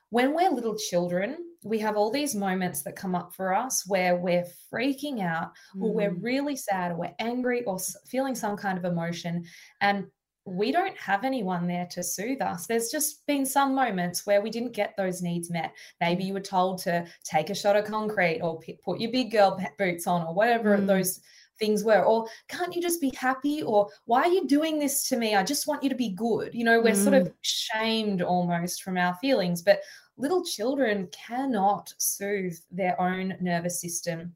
When 0.10 0.34
we're 0.34 0.50
little 0.50 0.76
children 0.78 1.38
we 1.66 1.80
have 1.80 1.98
all 1.98 2.12
these 2.12 2.36
moments 2.36 2.84
that 2.84 2.96
come 2.96 3.16
up 3.16 3.34
for 3.34 3.52
us 3.52 3.88
where 3.88 4.16
we're 4.18 4.46
freaking 4.72 5.24
out 5.24 5.52
or 5.82 5.92
we're 5.92 6.12
Mm. 6.12 6.24
really 6.24 6.56
sad 6.56 6.92
or 6.92 6.96
we're 6.96 7.16
angry 7.18 7.64
or 7.64 7.80
feeling 8.06 8.36
some 8.36 8.56
kind 8.56 8.78
of 8.78 8.86
emotion. 8.86 9.44
And 9.82 10.06
we 10.46 10.72
don't 10.72 10.96
have 10.98 11.24
anyone 11.24 11.66
there 11.68 11.88
to 11.92 12.04
soothe 12.04 12.42
us. 12.42 12.68
There's 12.68 12.90
just 12.90 13.26
been 13.26 13.46
some 13.46 13.74
moments 13.74 14.26
where 14.28 14.42
we 14.42 14.52
didn't 14.52 14.74
get 14.74 14.96
those 14.96 15.22
needs 15.24 15.50
met. 15.50 15.74
Maybe 16.00 16.24
you 16.24 16.34
were 16.34 16.40
told 16.40 16.78
to 16.84 17.06
take 17.24 17.50
a 17.50 17.56
shot 17.56 17.76
of 17.76 17.86
concrete 17.86 18.42
or 18.42 18.60
p- 18.60 18.80
put 18.86 19.00
your 19.00 19.12
big 19.12 19.32
girl 19.32 19.60
boots 19.80 20.06
on 20.06 20.22
or 20.26 20.34
whatever 20.36 20.78
Mm. 20.78 20.86
those 20.86 21.22
things 21.58 21.84
were. 21.84 22.04
Or 22.04 22.28
can't 22.48 22.76
you 22.76 22.82
just 22.82 23.02
be 23.02 23.12
happy? 23.18 23.64
Or 23.64 23.90
why 24.06 24.22
are 24.24 24.28
you 24.28 24.46
doing 24.46 24.78
this 24.78 25.08
to 25.10 25.18
me? 25.18 25.36
I 25.36 25.42
just 25.44 25.68
want 25.68 25.82
you 25.82 25.90
to 25.90 25.96
be 25.96 26.10
good. 26.10 26.54
You 26.54 26.64
know 26.66 26.80
we're 26.82 26.94
sort 26.96 27.16
of 27.16 27.34
shamed 27.42 28.22
almost 28.22 28.84
from 28.84 28.98
our 28.98 29.16
feelings 29.16 29.62
but 29.64 29.80
little 30.18 30.44
children 30.46 31.08
cannot 31.12 31.94
soothe 31.98 32.58
their 32.72 33.00
own 33.02 33.36
nervous 33.42 33.82
system. 33.82 34.36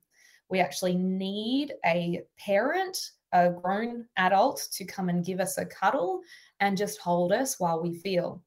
We 0.50 0.60
actually 0.60 0.96
need 0.96 1.74
a 1.86 2.24
parent 2.38 3.12
a 3.34 3.50
grown 3.50 4.06
adult 4.18 4.68
to 4.74 4.86
come 4.86 5.10
and 5.10 5.26
give 5.26 5.40
us 5.40 5.58
a 5.58 5.66
cuddle 5.66 6.22
and 6.60 6.78
just 6.78 7.00
hold 7.00 7.32
us 7.32 7.60
while 7.60 7.82
we 7.82 7.96
feel 7.96 8.44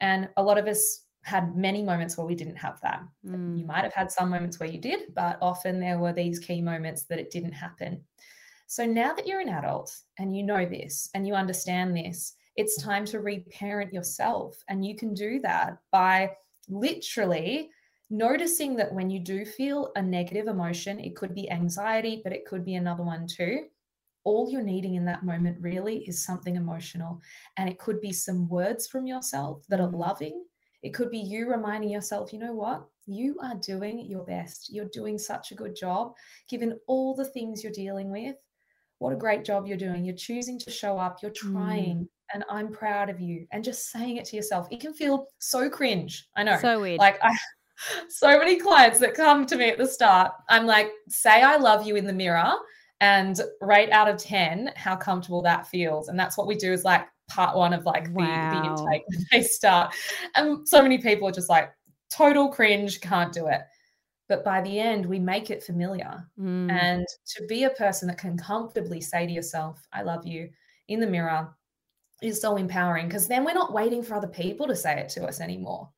and 0.00 0.28
a 0.36 0.42
lot 0.42 0.58
of 0.58 0.66
us 0.66 1.02
had 1.22 1.56
many 1.56 1.82
moments 1.82 2.18
where 2.18 2.26
we 2.26 2.34
didn't 2.34 2.56
have 2.56 2.78
that 2.82 3.02
Mm. 3.26 3.58
you 3.58 3.64
might 3.64 3.84
have 3.84 3.94
had 3.94 4.12
some 4.12 4.28
moments 4.28 4.60
where 4.60 4.68
you 4.68 4.78
did, 4.78 5.14
but 5.14 5.38
often 5.40 5.80
there 5.80 5.98
were 5.98 6.12
these 6.12 6.38
key 6.38 6.60
moments 6.60 7.04
that 7.04 7.18
it 7.18 7.30
didn't 7.30 7.52
happen. 7.52 8.04
So 8.66 8.84
now 8.84 9.14
that 9.14 9.26
you're 9.26 9.40
an 9.40 9.48
adult 9.48 9.94
and 10.18 10.36
you 10.36 10.42
know 10.42 10.66
this 10.66 11.08
and 11.14 11.26
you 11.26 11.34
understand 11.34 11.96
this, 11.96 12.34
it's 12.56 12.82
time 12.82 13.04
to 13.06 13.20
reparent 13.20 13.92
yourself. 13.92 14.62
And 14.68 14.84
you 14.84 14.96
can 14.96 15.14
do 15.14 15.40
that 15.40 15.78
by 15.90 16.30
literally 16.68 17.70
noticing 18.10 18.76
that 18.76 18.92
when 18.92 19.10
you 19.10 19.20
do 19.20 19.44
feel 19.44 19.92
a 19.96 20.02
negative 20.02 20.46
emotion, 20.48 21.00
it 21.00 21.16
could 21.16 21.34
be 21.34 21.50
anxiety, 21.50 22.20
but 22.22 22.32
it 22.32 22.46
could 22.46 22.64
be 22.64 22.74
another 22.74 23.02
one 23.02 23.26
too. 23.26 23.66
All 24.24 24.50
you're 24.50 24.62
needing 24.62 24.94
in 24.94 25.04
that 25.04 25.22
moment 25.24 25.58
really 25.60 25.98
is 26.08 26.24
something 26.24 26.56
emotional. 26.56 27.20
And 27.56 27.68
it 27.68 27.78
could 27.78 28.00
be 28.00 28.12
some 28.12 28.48
words 28.48 28.86
from 28.86 29.06
yourself 29.06 29.64
that 29.68 29.80
are 29.80 29.88
Mm. 29.88 29.98
loving. 29.98 30.44
It 30.82 30.90
could 30.94 31.10
be 31.10 31.18
you 31.18 31.50
reminding 31.50 31.90
yourself, 31.90 32.32
you 32.32 32.38
know 32.38 32.54
what? 32.54 32.86
You 33.06 33.38
are 33.40 33.54
doing 33.56 34.00
your 34.06 34.24
best. 34.24 34.70
You're 34.72 34.86
doing 34.86 35.18
such 35.18 35.50
a 35.52 35.54
good 35.54 35.74
job, 35.76 36.14
given 36.48 36.78
all 36.86 37.14
the 37.14 37.24
things 37.26 37.62
you're 37.62 37.72
dealing 37.72 38.10
with. 38.10 38.36
What 38.98 39.12
a 39.12 39.16
great 39.16 39.44
job 39.44 39.66
you're 39.66 39.76
doing. 39.76 40.04
You're 40.04 40.16
choosing 40.16 40.58
to 40.60 40.70
show 40.70 40.98
up, 40.98 41.20
you're 41.20 41.30
Mm. 41.30 41.52
trying, 41.52 42.08
and 42.32 42.44
I'm 42.48 42.70
proud 42.72 43.10
of 43.10 43.20
you. 43.20 43.46
And 43.50 43.62
just 43.62 43.90
saying 43.90 44.16
it 44.16 44.24
to 44.26 44.36
yourself, 44.36 44.68
it 44.70 44.80
can 44.80 44.94
feel 44.94 45.26
so 45.38 45.68
cringe. 45.68 46.28
I 46.36 46.44
know. 46.44 46.58
So 46.58 46.80
weird. 46.80 46.98
Like 46.98 47.18
I 47.22 47.36
so 48.08 48.38
many 48.38 48.56
clients 48.56 48.98
that 49.00 49.14
come 49.14 49.44
to 49.46 49.56
me 49.56 49.68
at 49.68 49.78
the 49.78 49.86
start, 49.86 50.32
I'm 50.48 50.64
like, 50.64 50.90
say 51.08 51.42
I 51.42 51.56
love 51.56 51.86
you 51.86 51.96
in 51.96 52.06
the 52.06 52.12
mirror 52.12 52.54
and 53.04 53.38
rate 53.60 53.90
out 53.90 54.08
of 54.08 54.16
10 54.16 54.72
how 54.76 54.96
comfortable 54.96 55.42
that 55.42 55.66
feels. 55.66 56.08
And 56.08 56.18
that's 56.18 56.38
what 56.38 56.46
we 56.46 56.54
do 56.54 56.72
is 56.72 56.86
like 56.86 57.06
part 57.28 57.54
one 57.54 57.74
of 57.74 57.84
like 57.84 58.06
the, 58.06 58.10
the 58.14 58.64
intake 58.64 59.02
when 59.08 59.26
they 59.30 59.42
start. 59.42 59.94
And 60.34 60.66
so 60.66 60.80
many 60.80 60.96
people 60.96 61.28
are 61.28 61.32
just 61.32 61.50
like 61.50 61.70
total 62.10 62.48
cringe, 62.48 63.02
can't 63.02 63.30
do 63.30 63.46
it. 63.48 63.60
But 64.26 64.42
by 64.42 64.62
the 64.62 64.80
end, 64.80 65.04
we 65.04 65.18
make 65.18 65.50
it 65.50 65.62
familiar. 65.62 66.26
Mm. 66.40 66.72
And 66.72 67.06
to 67.36 67.46
be 67.46 67.64
a 67.64 67.70
person 67.70 68.08
that 68.08 68.16
can 68.16 68.38
comfortably 68.38 69.02
say 69.02 69.26
to 69.26 69.32
yourself, 69.32 69.86
I 69.92 70.00
love 70.00 70.26
you 70.26 70.48
in 70.88 70.98
the 70.98 71.06
mirror 71.06 71.54
is 72.22 72.40
so 72.40 72.56
empowering 72.56 73.06
because 73.06 73.28
then 73.28 73.44
we're 73.44 73.52
not 73.52 73.74
waiting 73.74 74.02
for 74.02 74.14
other 74.14 74.28
people 74.28 74.66
to 74.66 74.76
say 74.76 74.98
it 74.98 75.10
to 75.10 75.26
us 75.26 75.42
anymore. 75.42 75.90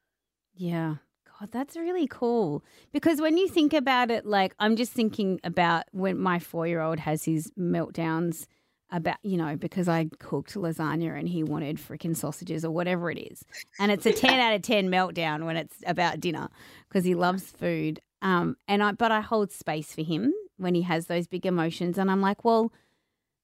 Yeah. 0.57 0.97
God, 1.38 1.51
that's 1.53 1.77
really 1.77 2.07
cool. 2.07 2.64
Because 2.92 3.20
when 3.20 3.37
you 3.37 3.49
think 3.49 3.72
about 3.72 4.11
it, 4.11 4.25
like, 4.25 4.55
I'm 4.59 4.77
just 4.77 4.92
thinking 4.92 5.40
about 5.44 5.85
when 5.92 6.18
my 6.18 6.38
four 6.38 6.66
year 6.66 6.81
old 6.81 7.01
has 7.01 7.25
his 7.25 7.51
meltdowns 7.59 8.46
about, 8.90 9.16
you 9.22 9.37
know, 9.37 9.57
because 9.57 9.88
I 9.88 10.09
cooked 10.18 10.55
lasagna 10.55 11.18
and 11.18 11.29
he 11.29 11.42
wanted 11.42 11.77
freaking 11.77 12.16
sausages 12.16 12.64
or 12.64 12.70
whatever 12.70 13.11
it 13.11 13.18
is. 13.18 13.44
And 13.79 13.90
it's 13.90 14.07
a 14.07 14.12
10 14.14 14.40
out 14.40 14.55
of 14.55 14.62
10 14.62 14.88
meltdown 14.88 15.44
when 15.44 15.57
it's 15.57 15.77
about 15.87 16.20
dinner 16.20 16.49
because 16.88 17.05
he 17.05 17.14
loves 17.14 17.44
food. 17.44 18.01
Um, 18.22 18.57
and 18.66 18.83
I, 18.83 18.92
but 18.92 19.12
I 19.12 19.20
hold 19.20 19.53
space 19.53 19.92
for 19.92 20.03
him 20.03 20.33
when 20.57 20.75
he 20.75 20.83
has 20.83 21.07
those 21.07 21.27
big 21.27 21.44
emotions. 21.44 21.99
And 21.99 22.11
I'm 22.11 22.22
like, 22.22 22.44
well, 22.44 22.72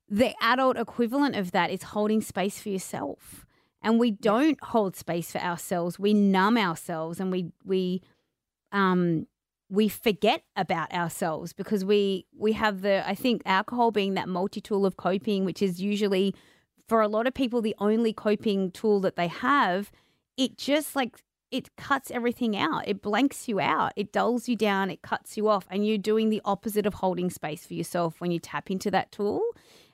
the 0.08 0.34
adult 0.40 0.76
equivalent 0.76 1.36
of 1.36 1.52
that 1.52 1.70
is 1.70 1.82
holding 1.82 2.20
space 2.20 2.60
for 2.60 2.68
yourself 2.68 3.44
and 3.82 3.98
we 3.98 4.10
don't 4.10 4.62
hold 4.62 4.96
space 4.96 5.32
for 5.32 5.38
ourselves 5.38 5.98
we 5.98 6.14
numb 6.14 6.56
ourselves 6.56 7.20
and 7.20 7.30
we 7.30 7.50
we 7.64 8.00
um 8.72 9.26
we 9.68 9.88
forget 9.88 10.42
about 10.56 10.92
ourselves 10.92 11.52
because 11.52 11.84
we 11.84 12.26
we 12.36 12.52
have 12.52 12.82
the 12.82 13.06
i 13.08 13.14
think 13.14 13.42
alcohol 13.44 13.90
being 13.90 14.14
that 14.14 14.28
multi-tool 14.28 14.86
of 14.86 14.96
coping 14.96 15.44
which 15.44 15.62
is 15.62 15.80
usually 15.80 16.34
for 16.88 17.00
a 17.00 17.08
lot 17.08 17.26
of 17.26 17.34
people 17.34 17.62
the 17.62 17.76
only 17.78 18.12
coping 18.12 18.70
tool 18.70 19.00
that 19.00 19.16
they 19.16 19.28
have 19.28 19.90
it 20.36 20.56
just 20.56 20.96
like 20.96 21.22
it 21.52 21.76
cuts 21.76 22.10
everything 22.10 22.56
out. 22.56 22.88
It 22.88 23.02
blanks 23.02 23.46
you 23.46 23.60
out. 23.60 23.92
It 23.94 24.10
dulls 24.10 24.48
you 24.48 24.56
down. 24.56 24.90
It 24.90 25.02
cuts 25.02 25.36
you 25.36 25.48
off. 25.48 25.66
And 25.70 25.86
you're 25.86 25.98
doing 25.98 26.30
the 26.30 26.40
opposite 26.46 26.86
of 26.86 26.94
holding 26.94 27.28
space 27.28 27.66
for 27.66 27.74
yourself 27.74 28.20
when 28.20 28.30
you 28.30 28.38
tap 28.38 28.70
into 28.70 28.90
that 28.90 29.12
tool. 29.12 29.42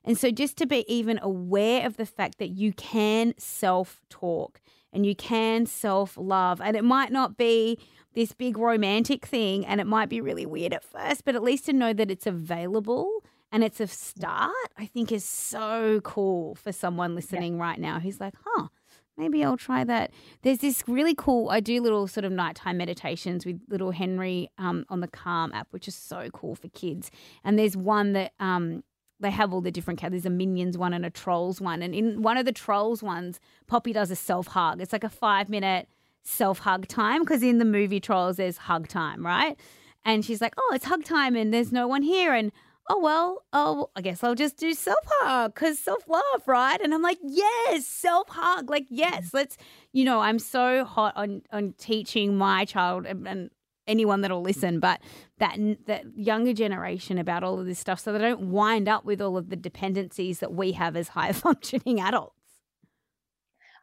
And 0.05 0.17
so 0.17 0.31
just 0.31 0.57
to 0.59 0.67
be 0.67 0.85
even 0.93 1.19
aware 1.23 1.87
of 1.87 1.97
the 1.97 2.07
fact 2.07 2.39
that 2.39 2.49
you 2.49 2.73
can 2.73 3.35
self 3.39 4.01
talk 4.09 4.61
and 4.93 5.05
you 5.05 5.15
can 5.15 5.67
self 5.67 6.17
love. 6.17 6.61
And 6.61 6.77
it 6.77 6.85
might 6.85 7.13
not 7.13 7.37
be 7.37 7.79
this 8.15 8.33
big 8.33 8.59
romantic 8.59 9.27
thing 9.27 9.65
and 9.67 9.81
it 9.81 9.87
might 9.87 10.09
be 10.09 10.21
really 10.21 10.47
weird 10.47 10.73
at 10.73 10.85
first, 10.85 11.25
but 11.25 11.35
at 11.35 11.43
least 11.43 11.67
to 11.67 11.73
know 11.73 11.93
that 11.93 12.11
it's 12.11 12.27
available 12.27 13.23
and 13.51 13.65
it's 13.65 13.81
a 13.81 13.87
start, 13.87 14.53
I 14.77 14.87
think 14.87 15.11
is 15.11 15.25
so 15.25 16.01
cool 16.03 16.55
for 16.57 16.73
someone 16.73 17.15
listening 17.15 17.57
yeah. 17.57 17.63
right 17.63 17.79
now 17.79 17.99
who's 17.99 18.21
like, 18.21 18.35
huh, 18.45 18.69
maybe 19.17 19.43
I'll 19.45 19.57
try 19.57 19.85
that. 19.85 20.11
There's 20.43 20.59
this 20.59 20.85
really 20.87 21.15
cool, 21.15 21.49
I 21.51 21.61
do 21.61 21.81
little 21.81 22.07
sort 22.07 22.25
of 22.25 22.33
nighttime 22.33 22.77
meditations 22.77 23.47
with 23.47 23.61
little 23.69 23.91
Henry 23.91 24.51
um, 24.59 24.85
on 24.89 25.01
the 25.01 25.09
Calm 25.09 25.53
app, 25.53 25.69
which 25.71 25.89
is 25.89 25.95
so 25.95 26.29
cool 26.33 26.55
for 26.55 26.69
kids. 26.69 27.11
And 27.43 27.59
there's 27.59 27.77
one 27.77 28.13
that 28.13 28.33
um, 28.39 28.83
they 29.21 29.31
have 29.31 29.53
all 29.53 29.61
the 29.61 29.71
different 29.71 30.01
There's 30.01 30.27
a 30.27 30.31
Minions 30.31 30.79
one 30.79 30.93
and 30.93 31.05
a 31.05 31.11
Trolls 31.11 31.61
one. 31.61 31.83
And 31.83 31.95
in 31.95 32.23
one 32.23 32.37
of 32.37 32.45
the 32.45 32.53
Trolls 32.53 33.03
ones, 33.03 33.41
Poppy 33.67 33.93
does 33.93 34.11
a 34.11 34.17
self 34.17 34.49
hug. 34.49 34.81
It's 34.81 34.93
like 34.93 35.05
a 35.05 35.09
five 35.09 35.49
minute 35.49 35.89
self 36.23 36.61
hug 36.61 36.87
time 36.87 37.23
because 37.23 37.43
in 37.43 37.59
the 37.59 37.65
movie 37.65 38.01
Trolls, 38.01 38.37
there's 38.37 38.59
hug 38.59 38.89
time, 38.89 39.25
right? 39.25 39.59
And 40.05 40.25
she's 40.25 40.41
like, 40.41 40.55
oh, 40.57 40.73
it's 40.75 40.85
hug 40.85 41.05
time 41.05 41.37
and 41.37 41.53
there's 41.53 41.73
no 41.73 41.89
one 41.89 42.03
here. 42.03 42.33
And 42.33 42.53
oh 42.91 42.99
well 42.99 43.45
oh 43.53 43.91
i 43.97 44.01
guess 44.01 44.25
i'll 44.25 44.35
just 44.35 44.57
do 44.57 44.73
self-hug 44.73 45.55
because 45.55 45.79
self-love 45.79 46.43
right 46.47 46.81
and 46.81 46.95
i'm 46.95 47.03
like 47.03 47.19
yes 47.23 47.87
self-hug 47.87 48.71
like 48.71 48.87
yes 48.89 49.31
let's 49.33 49.57
you 49.93 50.05
know 50.05 50.21
i'm 50.21 50.39
so 50.39 50.85
hot 50.85 51.13
on 51.17 51.43
on 51.53 51.75
teaching 51.79 52.37
my 52.37 52.65
child 52.65 53.05
and, 53.07 53.29
and 53.29 53.51
anyone 53.89 54.21
that'll 54.21 54.43
listen 54.43 54.79
but 54.79 55.01
that 55.39 55.57
that 55.87 56.05
younger 56.15 56.53
generation 56.53 57.19
about 57.19 57.43
all 57.43 57.59
of 57.59 57.67
this 57.67 57.79
stuff 57.79 57.99
so 57.99 58.13
they 58.13 58.19
don't 58.19 58.51
wind 58.51 58.89
up 58.89 59.05
with 59.05 59.21
all 59.21 59.37
of 59.37 59.49
the 59.49 59.57
dependencies 59.57 60.39
that 60.39 60.53
we 60.53 60.73
have 60.73 60.97
as 60.97 61.09
high 61.19 61.33
functioning 61.33 62.01
adults 62.01 62.35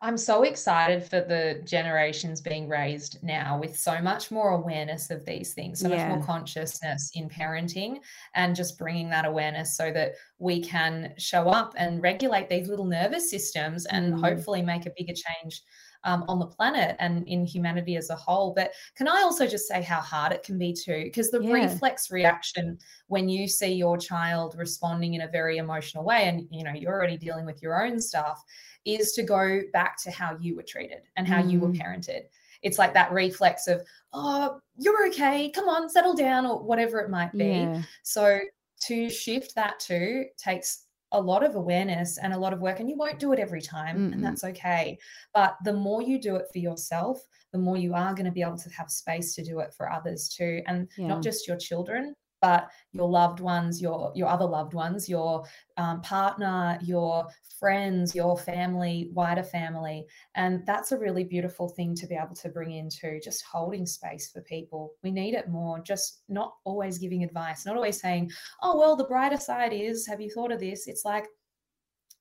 I'm 0.06 0.18
so 0.18 0.44
excited 0.44 1.04
for 1.04 1.22
the 1.22 1.62
generations 1.66 2.40
being 2.40 2.68
raised 2.70 3.18
now 3.24 3.60
with 3.60 3.76
so 3.78 4.00
much 4.02 4.30
more 4.30 4.52
awareness 4.52 5.10
of 5.10 5.26
these 5.26 5.54
things, 5.54 5.80
so 5.80 5.88
yeah. 5.88 6.08
much 6.08 6.16
more 6.16 6.26
consciousness 6.26 7.12
in 7.16 7.28
parenting, 7.28 7.98
and 8.36 8.56
just 8.56 8.78
bringing 8.78 9.10
that 9.10 9.26
awareness 9.26 9.76
so 9.76 9.92
that 9.92 10.14
we 10.38 10.62
can 10.62 11.14
show 11.18 11.50
up 11.50 11.74
and 11.78 12.04
regulate 12.04 12.50
these 12.50 12.68
little 12.68 12.86
nervous 12.86 13.32
systems 13.32 13.86
and 13.88 14.14
mm. 14.14 14.22
hopefully 14.22 14.62
make 14.62 14.86
a 14.86 14.92
bigger 14.96 15.14
change 15.14 15.64
um, 16.06 16.24
on 16.28 16.40
the 16.40 16.46
planet 16.46 16.96
and 17.00 17.28
in 17.28 17.46
humanity 17.46 17.98
as 17.98 18.10
a 18.10 18.16
whole. 18.16 18.54
But 18.54 18.72
can 18.96 19.08
I 19.08 19.22
also 19.22 19.46
just 19.46 19.68
say 19.68 19.82
how 19.82 20.00
hard 20.00 20.32
it 20.32 20.44
can 20.44 20.58
be 20.58 20.74
too? 20.74 21.04
Because 21.04 21.32
the 21.32 21.42
yeah. 21.42 21.52
reflex 21.52 22.10
reaction 22.10 22.78
when 23.08 23.28
you 23.28 23.48
see 23.48 23.74
your 23.74 23.98
child 23.98 24.56
responding 24.58 25.16
in 25.16 25.22
a 25.22 25.28
very 25.28 25.58
emotional 25.58 26.06
way, 26.06 26.30
and 26.30 26.48
you 26.50 26.64
know 26.64 26.74
you're 26.74 26.94
already 26.94 27.18
dealing 27.18 27.46
with 27.46 27.62
your 27.62 27.86
own 27.86 28.00
stuff, 28.00 28.42
is 28.86 29.12
to 29.14 29.24
go 29.24 29.62
back 29.74 30.02
to 30.04 30.12
how 30.12 30.38
you 30.40 30.56
were 30.56 30.64
treated 30.64 31.02
and 31.18 31.28
how 31.28 31.42
mm. 31.42 31.52
you 31.52 31.60
were 31.60 31.70
mm. 31.70 31.82
parented. 31.82 32.22
It's 32.62 32.80
like 32.80 32.94
that 32.94 33.12
reflex 33.12 33.68
of, 33.68 33.84
oh, 34.14 34.60
you're 34.78 35.08
okay, 35.10 35.52
come 35.52 35.68
on, 35.68 35.90
settle 35.90 36.16
down, 36.16 36.46
or 36.46 36.64
whatever 36.64 37.00
it 37.00 37.10
might 37.12 37.32
be. 37.34 37.46
Yeah. 37.46 37.84
So 38.02 38.40
to 38.88 39.10
shift 39.10 39.56
that 39.56 39.80
too 39.80 40.26
takes 40.38 40.85
a 41.12 41.22
lot 41.22 41.44
of 41.44 41.56
awareness 41.56 42.18
and 42.18 42.34
a 42.34 42.38
lot 42.38 42.54
of 42.54 42.60
work, 42.60 42.80
and 42.80 42.90
you 42.90 42.98
won't 42.98 43.20
do 43.20 43.32
it 43.34 43.40
every 43.40 43.62
time, 43.62 43.98
mm 43.98 44.14
and 44.14 44.24
that's 44.24 44.44
okay. 44.44 44.98
But 45.34 45.58
the 45.64 45.74
more 45.74 46.02
you 46.02 46.20
do 46.20 46.36
it 46.36 46.48
for 46.52 46.60
yourself, 46.60 47.22
the 47.52 47.58
more 47.60 47.78
you 47.78 47.94
are 47.94 48.14
going 48.14 48.26
to 48.26 48.32
be 48.32 48.42
able 48.42 48.58
to 48.58 48.70
have 48.70 48.90
space 48.90 49.34
to 49.36 49.44
do 49.44 49.60
it 49.60 49.74
for 49.76 49.92
others 49.92 50.30
too, 50.30 50.62
and 50.68 50.88
yeah. 50.98 51.08
not 51.08 51.24
just 51.24 51.48
your 51.48 51.58
children, 51.58 52.16
but 52.46 52.70
your 52.92 53.10
loved 53.10 53.40
ones, 53.40 53.82
your 53.82 54.12
your 54.14 54.28
other 54.28 54.46
loved 54.46 54.76
ones, 54.76 55.10
your 55.10 55.44
um, 55.78 56.00
partner, 56.02 56.78
your 56.84 57.28
friends, 57.60 58.14
your 58.14 58.38
family, 58.38 59.10
wider 59.14 59.42
family, 59.42 60.06
and 60.36 60.64
that's 60.68 60.92
a 60.92 60.98
really 60.98 61.24
beautiful 61.24 61.68
thing 61.68 61.96
to 61.96 62.06
be 62.06 62.14
able 62.14 62.36
to 62.36 62.50
bring 62.50 62.72
into 62.74 63.20
just 63.20 63.44
holding 63.52 63.88
space 63.88 64.30
for 64.32 64.42
people. 64.42 64.94
We 65.02 65.10
need 65.10 65.34
it 65.34 65.50
more. 65.50 65.80
Just 65.80 66.22
not 66.30 66.54
always 66.66 67.00
giving 67.00 67.24
advice, 67.24 67.66
not 67.66 67.78
always 67.78 68.00
saying, 68.00 68.30
"Oh 68.62 68.78
well, 68.78 68.96
the 68.96 69.06
brighter 69.06 69.38
side 69.38 69.74
is." 69.74 70.06
Have 70.06 70.22
you 70.22 70.30
thought 70.30 70.52
of 70.52 70.60
this? 70.60 70.88
It's 70.88 71.04
like, 71.04 71.26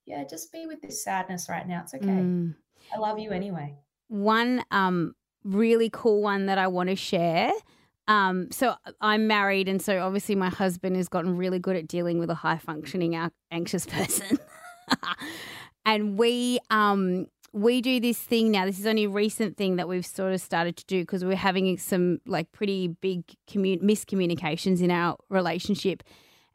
yeah, 0.06 0.24
just 0.24 0.50
be 0.52 0.64
with 0.64 0.80
this 0.80 1.04
sadness 1.04 1.50
right 1.50 1.68
now. 1.68 1.82
It's 1.82 1.92
okay. 1.92 2.06
Mm. 2.06 2.54
I 2.94 2.98
love 2.98 3.18
you 3.18 3.30
anyway. 3.30 3.76
One 4.08 4.64
um 4.70 5.14
really 5.44 5.90
cool 5.92 6.22
one 6.22 6.46
that 6.46 6.56
I 6.56 6.68
want 6.68 6.88
to 6.88 6.96
share 6.96 7.52
um, 8.06 8.50
so 8.50 8.74
I'm 9.00 9.26
married, 9.26 9.68
and 9.68 9.80
so 9.80 10.00
obviously 10.00 10.34
my 10.34 10.50
husband 10.50 10.96
has 10.96 11.08
gotten 11.08 11.36
really 11.36 11.58
good 11.58 11.76
at 11.76 11.88
dealing 11.88 12.18
with 12.18 12.30
a 12.30 12.34
high 12.34 12.58
functioning 12.58 13.18
anxious 13.50 13.86
person. 13.96 14.38
and 15.86 16.18
we 16.18 16.58
um 16.70 17.26
we 17.52 17.80
do 17.80 18.00
this 18.00 18.18
thing 18.18 18.50
now. 18.50 18.66
This 18.66 18.80
is 18.80 18.86
only 18.86 19.04
a 19.04 19.08
recent 19.08 19.56
thing 19.56 19.76
that 19.76 19.86
we've 19.86 20.04
sort 20.04 20.32
of 20.32 20.40
started 20.40 20.76
to 20.76 20.84
do 20.86 21.02
because 21.02 21.24
we're 21.24 21.36
having 21.36 21.78
some 21.78 22.18
like 22.26 22.50
pretty 22.50 22.88
big 22.88 23.22
commun- 23.46 23.78
miscommunications 23.78 24.82
in 24.82 24.90
our 24.90 25.16
relationship. 25.30 26.02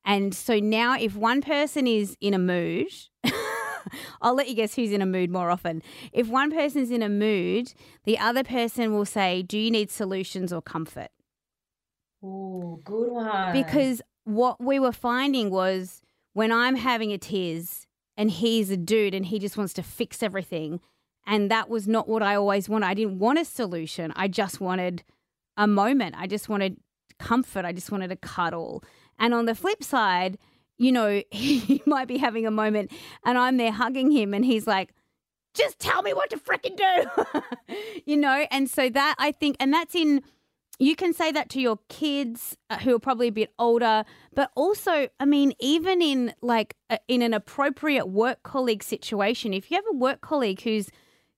And 0.06 0.36
so 0.36 0.60
now, 0.60 0.98
if 1.00 1.16
one 1.16 1.42
person 1.42 1.88
is 1.88 2.18
in 2.20 2.34
a 2.34 2.40
mood, 2.40 2.88
I'll 4.22 4.36
let 4.36 4.50
you 4.50 4.56
guess 4.56 4.76
who's 4.76 4.92
in 4.92 5.02
a 5.02 5.06
mood 5.06 5.30
more 5.30 5.50
often. 5.50 5.82
If 6.12 6.28
one 6.28 6.52
person's 6.52 6.92
in 6.92 7.02
a 7.02 7.10
mood, 7.10 7.74
the 8.04 8.20
other 8.20 8.44
person 8.44 8.94
will 8.94 9.06
say, 9.06 9.42
Do 9.42 9.58
you 9.58 9.72
need 9.72 9.90
solutions 9.90 10.52
or 10.52 10.62
comfort? 10.62 11.10
Oh, 12.24 12.80
good 12.84 13.12
one. 13.12 13.54
Because 13.54 14.02
what 14.26 14.62
we 14.62 14.80
were 14.80 14.92
finding 14.92 15.50
was 15.50 16.02
when 16.34 16.52
I'm 16.52 16.76
having 16.76 17.12
a 17.12 17.18
tears 17.18 17.88
and 18.18 18.30
he's 18.30 18.70
a 18.70 18.78
dude 18.78 19.14
and 19.14 19.26
he 19.26 19.40
just 19.40 19.58
wants 19.58 19.74
to 19.74 19.84
fix 19.84 20.22
everything. 20.22 20.82
And 21.26 21.50
that 21.52 21.70
was 21.70 21.88
not 21.88 22.08
what 22.08 22.24
I 22.24 22.36
always 22.36 22.68
wanted. 22.68 22.88
I 22.88 22.94
didn't 22.94 23.20
want 23.20 23.40
a 23.40 23.46
solution. 23.46 24.12
I 24.16 24.28
just 24.28 24.60
wanted 24.60 25.04
a 25.58 25.68
moment. 25.68 26.16
I 26.18 26.28
just 26.28 26.50
wanted 26.50 26.78
comfort. 27.20 27.66
I 27.66 27.72
just 27.72 27.92
wanted 27.92 28.12
a 28.12 28.16
cuddle. 28.16 28.84
And 29.18 29.34
on 29.34 29.46
the 29.46 29.56
flip 29.56 29.84
side, 29.84 30.38
you 30.78 30.92
know, 30.92 31.22
he 31.32 31.82
might 31.86 32.08
be 32.08 32.18
having 32.18 32.46
a 32.46 32.52
moment 32.52 32.92
and 33.26 33.38
I'm 33.38 33.58
there 33.58 33.72
hugging 33.72 34.12
him 34.12 34.34
and 34.34 34.44
he's 34.44 34.68
like, 34.68 34.94
just 35.54 35.80
tell 35.80 36.02
me 36.02 36.14
what 36.14 36.30
to 36.30 36.38
freaking 36.38 36.78
do. 36.78 37.74
you 38.06 38.18
know, 38.18 38.46
and 38.52 38.70
so 38.70 38.90
that 38.90 39.16
I 39.18 39.32
think, 39.32 39.58
and 39.60 39.74
that's 39.74 39.96
in 39.96 40.22
you 40.80 40.96
can 40.96 41.14
say 41.14 41.32
that 41.32 41.50
to 41.50 41.62
your 41.62 41.78
kids 41.90 42.58
uh, 42.70 42.78
who 42.78 42.96
are 42.96 43.00
probably 43.00 43.28
a 43.28 43.32
bit 43.32 43.54
older 43.60 44.04
but 44.34 44.52
also 44.56 45.08
i 45.20 45.26
mean 45.26 45.54
even 45.60 46.02
in 46.02 46.34
like 46.42 46.76
a, 46.90 46.98
in 47.08 47.22
an 47.22 47.34
appropriate 47.34 48.08
work 48.08 48.42
colleague 48.44 48.84
situation 48.84 49.54
if 49.54 49.70
you 49.70 49.76
have 49.76 49.86
a 49.92 49.98
work 49.98 50.22
colleague 50.22 50.62
who's 50.62 50.90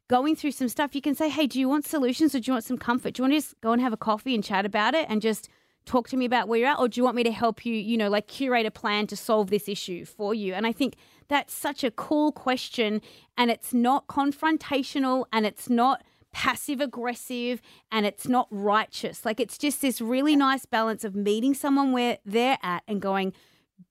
going 0.07 0.35
through 0.35 0.51
some 0.51 0.67
stuff 0.67 0.93
you 0.93 1.01
can 1.01 1.15
say 1.15 1.29
hey 1.29 1.47
do 1.47 1.59
you 1.59 1.67
want 1.67 1.85
solutions 1.85 2.35
or 2.35 2.39
do 2.39 2.51
you 2.51 2.53
want 2.53 2.65
some 2.65 2.77
comfort? 2.77 3.13
Do 3.13 3.21
you 3.21 3.23
want 3.23 3.33
to 3.33 3.37
just 3.37 3.61
go 3.61 3.71
and 3.71 3.81
have 3.81 3.93
a 3.93 3.97
coffee 3.97 4.35
and 4.35 4.43
chat 4.43 4.65
about 4.65 4.93
it 4.93 5.05
and 5.09 5.21
just 5.21 5.47
talk 5.85 6.09
to 6.09 6.17
me 6.17 6.25
about 6.25 6.49
where 6.49 6.59
you're 6.59 6.67
at 6.67 6.79
or 6.79 6.89
do 6.89 6.99
you 6.99 7.03
want 7.05 7.15
me 7.15 7.23
to 7.23 7.31
help 7.31 7.65
you 7.65 7.73
you 7.73 7.97
know 7.97 8.09
like 8.09 8.27
curate 8.27 8.65
a 8.65 8.71
plan 8.71 9.07
to 9.07 9.15
solve 9.15 9.49
this 9.49 9.69
issue 9.69 10.05
for 10.05 10.33
you? 10.33 10.53
And 10.53 10.67
i 10.67 10.73
think 10.73 10.95
that's 11.29 11.53
such 11.53 11.83
a 11.85 11.91
cool 11.91 12.33
question 12.33 13.01
and 13.37 13.49
it's 13.49 13.73
not 13.73 14.07
confrontational 14.07 15.25
and 15.31 15.45
it's 15.45 15.69
not 15.69 16.03
passive 16.33 16.81
aggressive 16.81 17.61
and 17.91 18.05
it's 18.05 18.27
not 18.27 18.47
righteous. 18.51 19.25
Like 19.25 19.39
it's 19.39 19.57
just 19.57 19.81
this 19.81 20.01
really 20.01 20.35
nice 20.35 20.65
balance 20.65 21.03
of 21.03 21.15
meeting 21.15 21.53
someone 21.53 21.91
where 21.91 22.17
they're 22.25 22.57
at 22.63 22.83
and 22.87 23.01
going, 23.01 23.33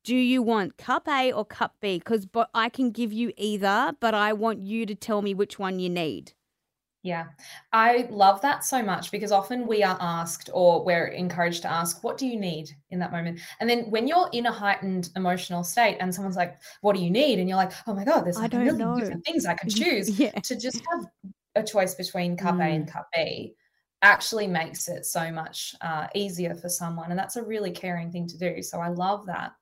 do 0.04 0.16
you 0.16 0.42
want 0.42 0.76
cup 0.76 1.08
A 1.08 1.32
or 1.32 1.44
cup 1.44 1.74
B? 1.80 1.98
Because 1.98 2.26
but 2.26 2.48
I 2.54 2.68
can 2.68 2.90
give 2.90 3.12
you 3.12 3.32
either, 3.36 3.92
but 4.00 4.14
I 4.14 4.32
want 4.32 4.60
you 4.60 4.86
to 4.86 4.94
tell 4.94 5.22
me 5.22 5.34
which 5.34 5.58
one 5.58 5.78
you 5.78 5.90
need. 5.90 6.32
Yeah, 7.02 7.26
I 7.72 8.08
love 8.10 8.42
that 8.42 8.62
so 8.62 8.82
much 8.82 9.10
because 9.10 9.32
often 9.32 9.66
we 9.66 9.82
are 9.82 9.96
asked 10.00 10.50
or 10.52 10.84
we're 10.84 11.06
encouraged 11.06 11.62
to 11.62 11.72
ask, 11.72 12.04
What 12.04 12.18
do 12.18 12.26
you 12.26 12.38
need 12.38 12.70
in 12.90 12.98
that 12.98 13.10
moment? 13.10 13.40
And 13.58 13.70
then 13.70 13.90
when 13.90 14.06
you're 14.06 14.28
in 14.34 14.44
a 14.46 14.52
heightened 14.52 15.08
emotional 15.16 15.64
state 15.64 15.96
and 15.98 16.14
someone's 16.14 16.36
like, 16.36 16.58
What 16.82 16.94
do 16.94 17.02
you 17.02 17.10
need? 17.10 17.38
And 17.38 17.48
you're 17.48 17.56
like, 17.56 17.72
Oh 17.86 17.94
my 17.94 18.04
God, 18.04 18.26
there's 18.26 18.36
like 18.36 18.52
a 18.52 18.58
million 18.58 18.76
know. 18.76 18.98
different 18.98 19.24
things 19.24 19.46
I 19.46 19.54
could 19.54 19.70
choose 19.74 20.20
yeah. 20.20 20.32
to 20.32 20.56
just 20.56 20.82
have 20.92 21.06
a 21.54 21.62
choice 21.62 21.94
between 21.94 22.36
cup 22.36 22.56
mm. 22.56 22.66
A 22.66 22.70
and 22.74 22.86
mm. 22.86 22.92
cup 22.92 23.08
B 23.14 23.54
actually 24.02 24.46
makes 24.46 24.88
it 24.88 25.04
so 25.04 25.30
much 25.30 25.74
uh, 25.82 26.06
easier 26.14 26.54
for 26.54 26.68
someone. 26.68 27.10
And 27.10 27.18
that's 27.18 27.36
a 27.36 27.44
really 27.44 27.70
caring 27.70 28.10
thing 28.10 28.26
to 28.28 28.38
do. 28.38 28.62
So 28.62 28.80
I 28.80 28.88
love 28.88 29.26
that. 29.26 29.52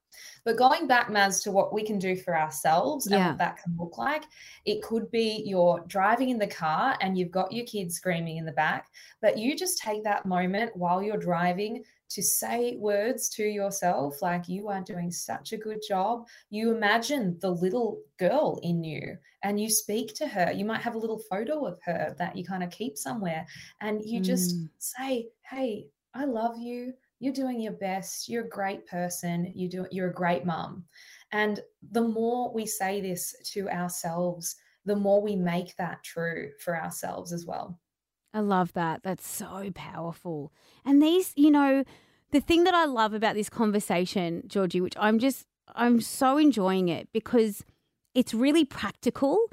But 0.44 0.56
going 0.56 0.86
back, 0.86 1.08
Maz, 1.08 1.42
to 1.44 1.52
what 1.52 1.72
we 1.72 1.84
can 1.84 1.98
do 1.98 2.16
for 2.16 2.36
ourselves 2.36 3.06
and 3.06 3.16
Yeah. 3.16 3.28
what 3.28 3.38
that 3.38 3.58
can 3.58 3.76
look 3.78 3.98
like, 3.98 4.24
it 4.64 4.82
could 4.82 5.10
be 5.10 5.42
you're 5.44 5.84
driving 5.86 6.30
in 6.30 6.38
the 6.38 6.46
car 6.46 6.96
and 7.00 7.16
you've 7.16 7.30
got 7.30 7.52
your 7.52 7.66
kids 7.66 7.96
screaming 7.96 8.36
in 8.36 8.44
the 8.44 8.52
back, 8.52 8.88
but 9.20 9.38
you 9.38 9.56
just 9.56 9.78
take 9.78 10.04
that 10.04 10.26
moment 10.26 10.76
while 10.76 11.02
you're 11.02 11.18
driving 11.18 11.84
to 12.10 12.22
say 12.22 12.76
words 12.76 13.28
to 13.30 13.44
yourself 13.44 14.22
like, 14.22 14.48
You 14.48 14.68
are 14.68 14.80
doing 14.82 15.10
such 15.10 15.52
a 15.52 15.56
good 15.58 15.80
job. 15.86 16.26
You 16.50 16.74
imagine 16.74 17.38
the 17.40 17.50
little 17.50 18.02
girl 18.18 18.58
in 18.62 18.82
you 18.84 19.18
and 19.42 19.60
you 19.60 19.70
speak 19.70 20.14
to 20.16 20.26
her. 20.26 20.50
You 20.52 20.64
might 20.64 20.80
have 20.82 20.94
a 20.94 20.98
little 20.98 21.18
photo 21.30 21.66
of 21.66 21.80
her 21.84 22.14
that 22.18 22.36
you 22.36 22.44
kind 22.44 22.62
of 22.62 22.70
keep 22.70 22.96
somewhere 22.96 23.46
and 23.80 24.02
you 24.04 24.20
just 24.20 24.56
Mm. 24.56 24.70
say, 24.78 25.28
Hey, 25.42 25.88
I 26.14 26.24
love 26.24 26.58
you 26.58 26.94
you're 27.20 27.32
doing 27.32 27.60
your 27.60 27.72
best 27.72 28.28
you're 28.28 28.44
a 28.44 28.48
great 28.48 28.86
person 28.86 29.52
you 29.54 29.68
do 29.68 29.86
you're 29.90 30.10
a 30.10 30.14
great 30.14 30.44
mum 30.44 30.84
and 31.32 31.60
the 31.90 32.00
more 32.00 32.52
we 32.52 32.64
say 32.64 33.00
this 33.00 33.34
to 33.44 33.68
ourselves 33.68 34.56
the 34.84 34.94
more 34.96 35.20
we 35.20 35.34
make 35.36 35.74
that 35.76 36.02
true 36.04 36.52
for 36.60 36.80
ourselves 36.80 37.32
as 37.32 37.44
well 37.44 37.78
I 38.32 38.40
love 38.40 38.72
that. 38.74 39.02
That's 39.02 39.26
so 39.26 39.70
powerful. 39.74 40.52
And 40.84 41.02
these, 41.02 41.32
you 41.36 41.50
know, 41.50 41.84
the 42.30 42.40
thing 42.40 42.64
that 42.64 42.74
I 42.74 42.84
love 42.84 43.14
about 43.14 43.34
this 43.34 43.48
conversation, 43.48 44.42
Georgie, 44.46 44.80
which 44.80 44.94
I'm 44.98 45.18
just, 45.18 45.46
I'm 45.74 46.00
so 46.00 46.36
enjoying 46.38 46.88
it 46.88 47.08
because 47.12 47.64
it's 48.14 48.34
really 48.34 48.64
practical 48.64 49.50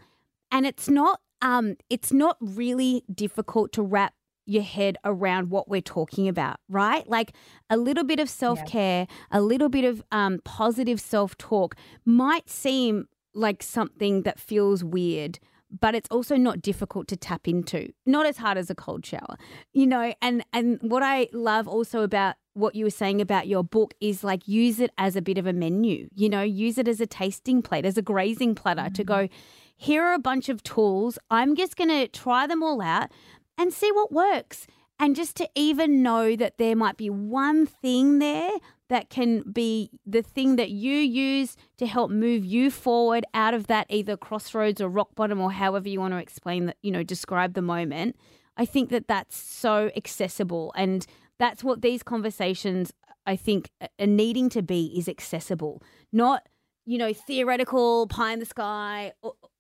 and 0.52 0.66
it's 0.66 0.90
not, 0.90 1.22
um, 1.42 1.76
it's 1.90 2.12
not 2.12 2.38
really 2.40 3.04
difficult 3.14 3.72
to 3.74 3.82
wrap 3.82 4.14
your 4.46 4.64
head 4.64 4.98
around 5.04 5.50
what 5.50 5.68
we're 5.68 5.82
talking 5.82 6.28
about, 6.28 6.60
right? 6.70 7.08
Like 7.10 7.34
a 7.70 7.78
little 7.78 8.04
bit 8.04 8.20
of 8.20 8.30
self 8.30 8.64
care, 8.66 9.08
a 9.32 9.42
little 9.42 9.70
bit 9.70 9.84
of 9.86 10.04
um, 10.12 10.40
positive 10.44 11.02
self 11.02 11.38
talk 11.38 11.76
might 12.06 12.50
seem 12.50 13.08
like 13.34 13.64
something 13.64 14.22
that 14.22 14.40
feels 14.40 14.84
weird, 14.84 15.40
but 15.72 15.96
it's 15.96 16.08
also 16.10 16.36
not 16.36 16.62
difficult 16.62 17.08
to 17.10 17.18
tap 17.18 17.48
into. 17.48 17.92
Not 18.06 18.26
as 18.26 18.38
hard 18.38 18.58
as 18.58 18.70
a 18.70 18.76
cold 18.76 19.06
shower, 19.06 19.38
you 19.74 19.88
know. 19.88 20.14
And 20.22 20.44
and 20.54 20.80
what 20.82 21.04
I 21.04 21.28
love 21.34 21.68
also 21.68 22.02
about 22.02 22.36
what 22.54 22.74
you 22.74 22.86
were 22.86 22.90
saying 22.92 23.20
about 23.20 23.48
your 23.48 23.64
book 23.64 23.94
is 24.00 24.24
like 24.24 24.48
use 24.48 24.80
it 24.80 24.92
as 24.98 25.16
a 25.16 25.22
bit 25.22 25.38
of 25.38 25.46
a 25.46 25.54
menu, 25.54 26.08
you 26.16 26.30
know, 26.30 26.42
use 26.42 26.78
it 26.78 26.88
as 26.88 27.02
a 27.02 27.06
tasting 27.06 27.62
plate, 27.62 27.86
as 27.86 27.98
a 27.98 28.02
grazing 28.02 28.56
platter 28.56 28.90
to 28.90 29.04
go. 29.04 29.16
Mm. 29.16 29.30
Here 29.78 30.04
are 30.04 30.14
a 30.14 30.20
bunch 30.20 30.48
of 30.48 30.64
tools. 30.64 31.20
I'm 31.30 31.56
just 31.56 31.76
going 31.76 31.90
to 31.90 32.08
try 32.08 32.48
them 32.48 32.64
all 32.64 32.82
out 32.82 33.12
and 33.58 33.74
see 33.74 33.92
what 33.92 34.12
works. 34.12 34.68
And 34.98 35.16
just 35.16 35.36
to 35.38 35.50
even 35.56 36.02
know 36.02 36.38
that 36.38 36.58
there 36.58 36.76
might 36.76 36.96
be 36.96 37.10
one 37.10 37.66
thing 37.66 38.20
there 38.20 38.52
that 38.90 39.10
can 39.10 39.42
be 39.52 39.90
the 40.06 40.22
thing 40.22 40.58
that 40.58 40.70
you 40.70 40.96
use 40.98 41.56
to 41.78 41.88
help 41.88 42.12
move 42.12 42.46
you 42.46 42.70
forward 42.70 43.26
out 43.34 43.54
of 43.54 43.68
that 43.68 43.88
either 43.90 44.16
crossroads 44.16 44.80
or 44.80 44.90
rock 44.90 45.16
bottom 45.16 45.42
or 45.42 45.52
however 45.52 45.90
you 45.90 46.00
want 46.00 46.14
to 46.14 46.20
explain 46.20 46.68
that, 46.68 46.78
you 46.82 46.92
know, 46.92 47.04
describe 47.04 47.54
the 47.54 47.62
moment. 47.62 48.16
I 48.58 48.66
think 48.66 48.90
that 48.90 49.08
that's 49.08 49.36
so 49.36 49.92
accessible. 49.96 50.72
And 50.76 51.06
that's 51.40 51.64
what 51.64 51.82
these 51.82 52.04
conversations, 52.04 52.94
I 53.26 53.36
think, 53.36 53.70
are 53.82 54.08
needing 54.08 54.50
to 54.50 54.62
be 54.62 54.94
is 54.98 55.10
accessible, 55.10 55.82
not 56.12 56.48
you 56.86 56.98
know, 57.00 57.14
theoretical, 57.14 58.08
pie 58.08 58.34
in 58.34 58.40
the 58.40 58.46
sky. 58.46 59.12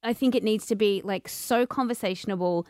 I 0.04 0.14
think 0.14 0.36
it 0.36 0.44
needs 0.44 0.68
to 0.68 0.76
be 0.76 1.02
like 1.04 1.28
so 1.28 1.66
conversational, 1.66 2.68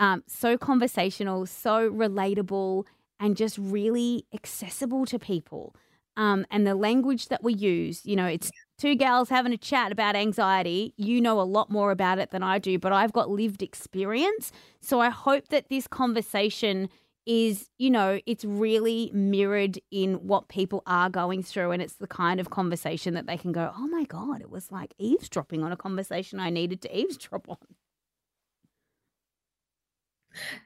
um, 0.00 0.24
so 0.26 0.56
conversational, 0.56 1.44
so 1.46 1.90
relatable, 1.90 2.84
and 3.20 3.36
just 3.36 3.58
really 3.58 4.24
accessible 4.32 5.04
to 5.06 5.18
people. 5.18 5.74
Um, 6.18 6.44
and 6.50 6.66
the 6.66 6.74
language 6.74 7.28
that 7.28 7.44
we 7.44 7.54
use, 7.54 8.04
you 8.04 8.16
know, 8.16 8.26
it's 8.26 8.50
two 8.76 8.96
gals 8.96 9.28
having 9.28 9.52
a 9.52 9.56
chat 9.56 9.92
about 9.92 10.16
anxiety. 10.16 10.92
You 10.96 11.20
know 11.20 11.40
a 11.40 11.42
lot 11.42 11.70
more 11.70 11.92
about 11.92 12.18
it 12.18 12.32
than 12.32 12.42
I 12.42 12.58
do, 12.58 12.76
but 12.76 12.92
I've 12.92 13.12
got 13.12 13.30
lived 13.30 13.62
experience. 13.62 14.50
So 14.80 15.00
I 15.00 15.10
hope 15.10 15.48
that 15.48 15.68
this 15.68 15.86
conversation 15.86 16.88
is, 17.24 17.70
you 17.78 17.88
know, 17.88 18.18
it's 18.26 18.44
really 18.44 19.12
mirrored 19.14 19.78
in 19.92 20.14
what 20.14 20.48
people 20.48 20.82
are 20.86 21.08
going 21.08 21.44
through. 21.44 21.70
And 21.70 21.80
it's 21.80 21.94
the 21.94 22.08
kind 22.08 22.40
of 22.40 22.50
conversation 22.50 23.14
that 23.14 23.28
they 23.28 23.36
can 23.36 23.52
go, 23.52 23.72
oh 23.76 23.86
my 23.86 24.02
God, 24.04 24.40
it 24.40 24.50
was 24.50 24.72
like 24.72 24.94
eavesdropping 24.98 25.62
on 25.62 25.70
a 25.70 25.76
conversation 25.76 26.40
I 26.40 26.50
needed 26.50 26.82
to 26.82 26.98
eavesdrop 26.98 27.48
on. 27.48 27.58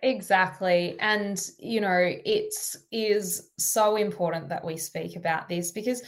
Exactly. 0.02 0.96
And, 1.00 1.40
you 1.58 1.80
know, 1.80 1.98
it 2.24 2.54
is 2.90 3.50
so 3.58 3.96
important 3.96 4.48
that 4.48 4.64
we 4.64 4.76
speak 4.76 5.16
about 5.16 5.48
this 5.48 5.70
because 5.70 6.02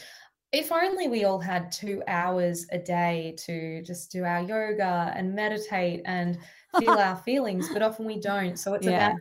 if 0.53 0.71
only 0.71 1.09
we 1.09 1.25
all 1.25 1.41
had 1.41 1.73
two 1.73 2.03
hours 2.07 2.67
a 2.71 2.79
day 2.79 3.35
to 3.39 3.83
just 3.83 4.13
do 4.13 4.25
our 4.25 4.41
yoga 4.41 5.13
and 5.17 5.35
meditate 5.35 6.03
and 6.05 6.39
feel 6.79 6.97
our 6.99 7.17
feelings, 7.25 7.69
but 7.73 7.83
often 7.83 8.07
we 8.07 8.21
don't. 8.21 8.57
So 8.59 8.75
it's 8.75 8.87
Yeah. 8.87 9.09
about 9.09 9.17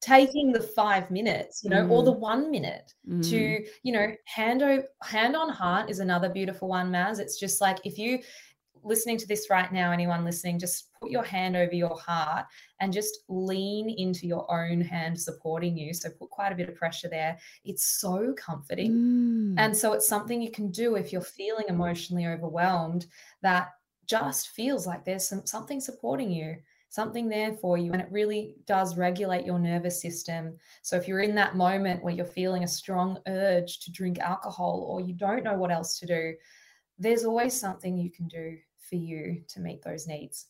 taking 0.00 0.52
the 0.52 0.62
five 0.62 1.10
minutes, 1.10 1.62
you 1.64 1.70
know, 1.70 1.84
or 1.88 2.02
Mm. 2.02 2.04
the 2.06 2.12
one 2.12 2.50
minute 2.50 2.94
Mm. 3.06 3.22
to, 3.28 3.66
you 3.82 3.92
know, 3.92 4.14
hand 4.24 4.62
o- 4.62 4.84
hand 5.02 5.36
on 5.36 5.48
heart 5.50 5.90
is 5.90 5.98
another 5.98 6.28
beautiful 6.28 6.68
one, 6.68 6.90
Maz. 6.90 7.18
It's 7.18 7.38
just 7.38 7.60
like 7.60 7.78
if 7.84 7.98
you 7.98 8.20
listening 8.88 9.18
to 9.18 9.26
this 9.26 9.48
right 9.50 9.72
now, 9.72 9.92
anyone 9.92 10.24
listening, 10.24 10.58
just 10.58 10.92
put 11.00 11.10
your 11.10 11.22
hand 11.22 11.56
over 11.56 11.74
your 11.74 11.96
heart 11.98 12.46
and 12.80 12.92
just 12.92 13.20
lean 13.28 13.90
into 13.90 14.26
your 14.26 14.50
own 14.50 14.80
hand 14.80 15.20
supporting 15.20 15.76
you. 15.76 15.94
So 15.94 16.10
put 16.10 16.30
quite 16.30 16.52
a 16.52 16.56
bit 16.56 16.68
of 16.68 16.74
pressure 16.74 17.08
there. 17.08 17.38
It's 17.64 18.00
so 18.00 18.34
comforting. 18.36 18.92
Mm. 18.92 19.54
And 19.58 19.76
so 19.76 19.92
it's 19.92 20.08
something 20.08 20.42
you 20.42 20.50
can 20.50 20.70
do 20.70 20.96
if 20.96 21.12
you're 21.12 21.20
feeling 21.20 21.66
emotionally 21.68 22.26
overwhelmed 22.26 23.06
that 23.42 23.70
just 24.06 24.48
feels 24.48 24.86
like 24.86 25.04
there's 25.04 25.28
some, 25.28 25.44
something 25.46 25.80
supporting 25.80 26.30
you, 26.30 26.56
something 26.88 27.28
there 27.28 27.52
for 27.52 27.76
you. 27.76 27.92
And 27.92 28.00
it 28.00 28.08
really 28.10 28.56
does 28.66 28.96
regulate 28.96 29.44
your 29.44 29.58
nervous 29.58 30.00
system. 30.00 30.56
So 30.82 30.96
if 30.96 31.06
you're 31.06 31.20
in 31.20 31.34
that 31.34 31.56
moment 31.56 32.02
where 32.02 32.14
you're 32.14 32.24
feeling 32.24 32.64
a 32.64 32.68
strong 32.68 33.18
urge 33.26 33.80
to 33.80 33.92
drink 33.92 34.18
alcohol 34.18 34.86
or 34.88 35.00
you 35.00 35.12
don't 35.12 35.44
know 35.44 35.56
what 35.58 35.70
else 35.70 35.98
to 35.98 36.06
do, 36.06 36.34
there's 36.98 37.24
always 37.24 37.58
something 37.58 37.96
you 37.96 38.10
can 38.10 38.26
do 38.26 38.56
for 38.88 38.96
you 38.96 39.42
to 39.48 39.60
meet 39.60 39.82
those 39.82 40.06
needs. 40.06 40.46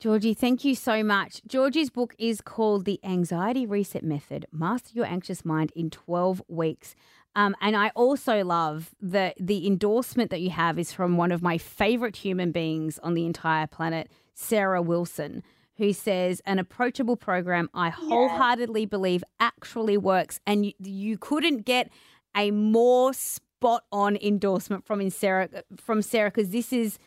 Georgie, 0.00 0.34
thank 0.34 0.64
you 0.64 0.76
so 0.76 1.02
much. 1.02 1.42
Georgie's 1.44 1.90
book 1.90 2.14
is 2.18 2.40
called 2.40 2.84
The 2.84 3.00
Anxiety 3.02 3.66
Reset 3.66 4.04
Method 4.04 4.46
Master 4.52 4.90
Your 4.94 5.06
Anxious 5.06 5.44
Mind 5.44 5.72
in 5.74 5.90
12 5.90 6.40
Weeks. 6.46 6.94
Um, 7.34 7.56
and 7.60 7.76
I 7.76 7.88
also 7.90 8.44
love 8.44 8.94
that 9.00 9.34
the 9.40 9.66
endorsement 9.66 10.30
that 10.30 10.40
you 10.40 10.50
have 10.50 10.78
is 10.78 10.92
from 10.92 11.16
one 11.16 11.32
of 11.32 11.42
my 11.42 11.58
favorite 11.58 12.16
human 12.16 12.52
beings 12.52 12.98
on 13.02 13.14
the 13.14 13.26
entire 13.26 13.66
planet, 13.66 14.08
Sarah 14.34 14.82
Wilson, 14.82 15.42
who 15.76 15.92
says, 15.92 16.40
An 16.46 16.60
approachable 16.60 17.16
program 17.16 17.68
I 17.74 17.90
wholeheartedly 17.90 18.86
believe 18.86 19.24
actually 19.40 19.96
works. 19.96 20.38
And 20.46 20.66
you, 20.66 20.72
you 20.78 21.18
couldn't 21.18 21.64
get 21.64 21.90
a 22.36 22.50
more 22.50 23.12
spot 23.14 23.84
on 23.90 24.16
endorsement 24.16 24.86
from 24.86 25.10
Sarah 25.10 25.48
from 25.76 26.02
Sarah 26.02 26.30
because 26.30 26.50
this 26.50 26.72
is 26.72 26.98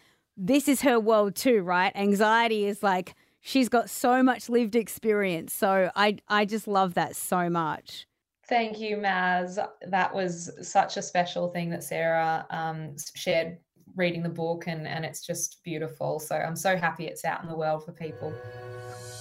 this 0.41 0.67
is 0.67 0.81
her 0.81 0.99
world 0.99 1.35
too, 1.35 1.61
right? 1.61 1.91
Anxiety 1.95 2.65
is 2.65 2.81
like 2.81 3.13
she's 3.41 3.69
got 3.69 3.89
so 3.89 4.23
much 4.23 4.49
lived 4.49 4.75
experience. 4.75 5.53
So 5.53 5.91
I 5.95 6.17
I 6.27 6.45
just 6.45 6.67
love 6.67 6.95
that 6.95 7.15
so 7.15 7.49
much. 7.49 8.07
Thank 8.47 8.79
you, 8.79 8.97
Maz. 8.97 9.65
That 9.87 10.13
was 10.13 10.51
such 10.61 10.97
a 10.97 11.01
special 11.01 11.47
thing 11.49 11.69
that 11.69 11.83
Sarah 11.83 12.45
um, 12.49 12.95
shared 13.15 13.57
reading 13.95 14.23
the 14.23 14.29
book, 14.29 14.67
and, 14.67 14.87
and 14.87 15.05
it's 15.05 15.25
just 15.25 15.63
beautiful. 15.63 16.19
So 16.19 16.35
I'm 16.35 16.55
so 16.55 16.75
happy 16.75 17.05
it's 17.05 17.25
out 17.25 17.43
in 17.43 17.49
the 17.49 17.55
world 17.55 17.85
for 17.85 17.91
people. 17.91 18.33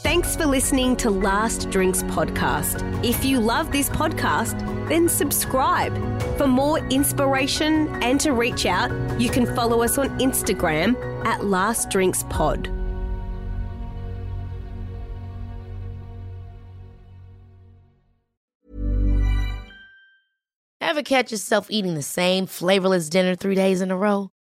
Thanks 0.03 0.35
for 0.35 0.47
listening 0.47 0.97
to 0.97 1.11
Last 1.11 1.69
Drinks 1.69 2.03
Podcast. 2.05 2.83
If 3.05 3.23
you 3.23 3.39
love 3.39 3.71
this 3.71 3.91
podcast, 3.91 4.59
then 4.89 5.11
subscribe. 5.11 5.95
For 6.39 6.47
more 6.47 6.79
inspiration 6.89 7.89
and 8.03 8.19
to 8.21 8.33
reach 8.33 8.65
out, 8.65 8.91
you 9.21 9.29
can 9.29 9.45
follow 9.55 9.83
us 9.83 9.99
on 9.99 10.09
Instagram 10.19 10.97
at 11.27 11.45
Last 11.45 11.91
Drinks 11.91 12.25
Pod. 12.31 12.71
Ever 20.81 21.03
catch 21.03 21.31
yourself 21.31 21.71
eating 21.71 21.95
the 21.95 22.03
same 22.03 22.47
flavorless 22.47 23.09
dinner 23.09 23.37
three 23.37 23.55
days 23.55 23.81
in 23.81 23.91
a 23.91 23.97
row? 23.97 24.31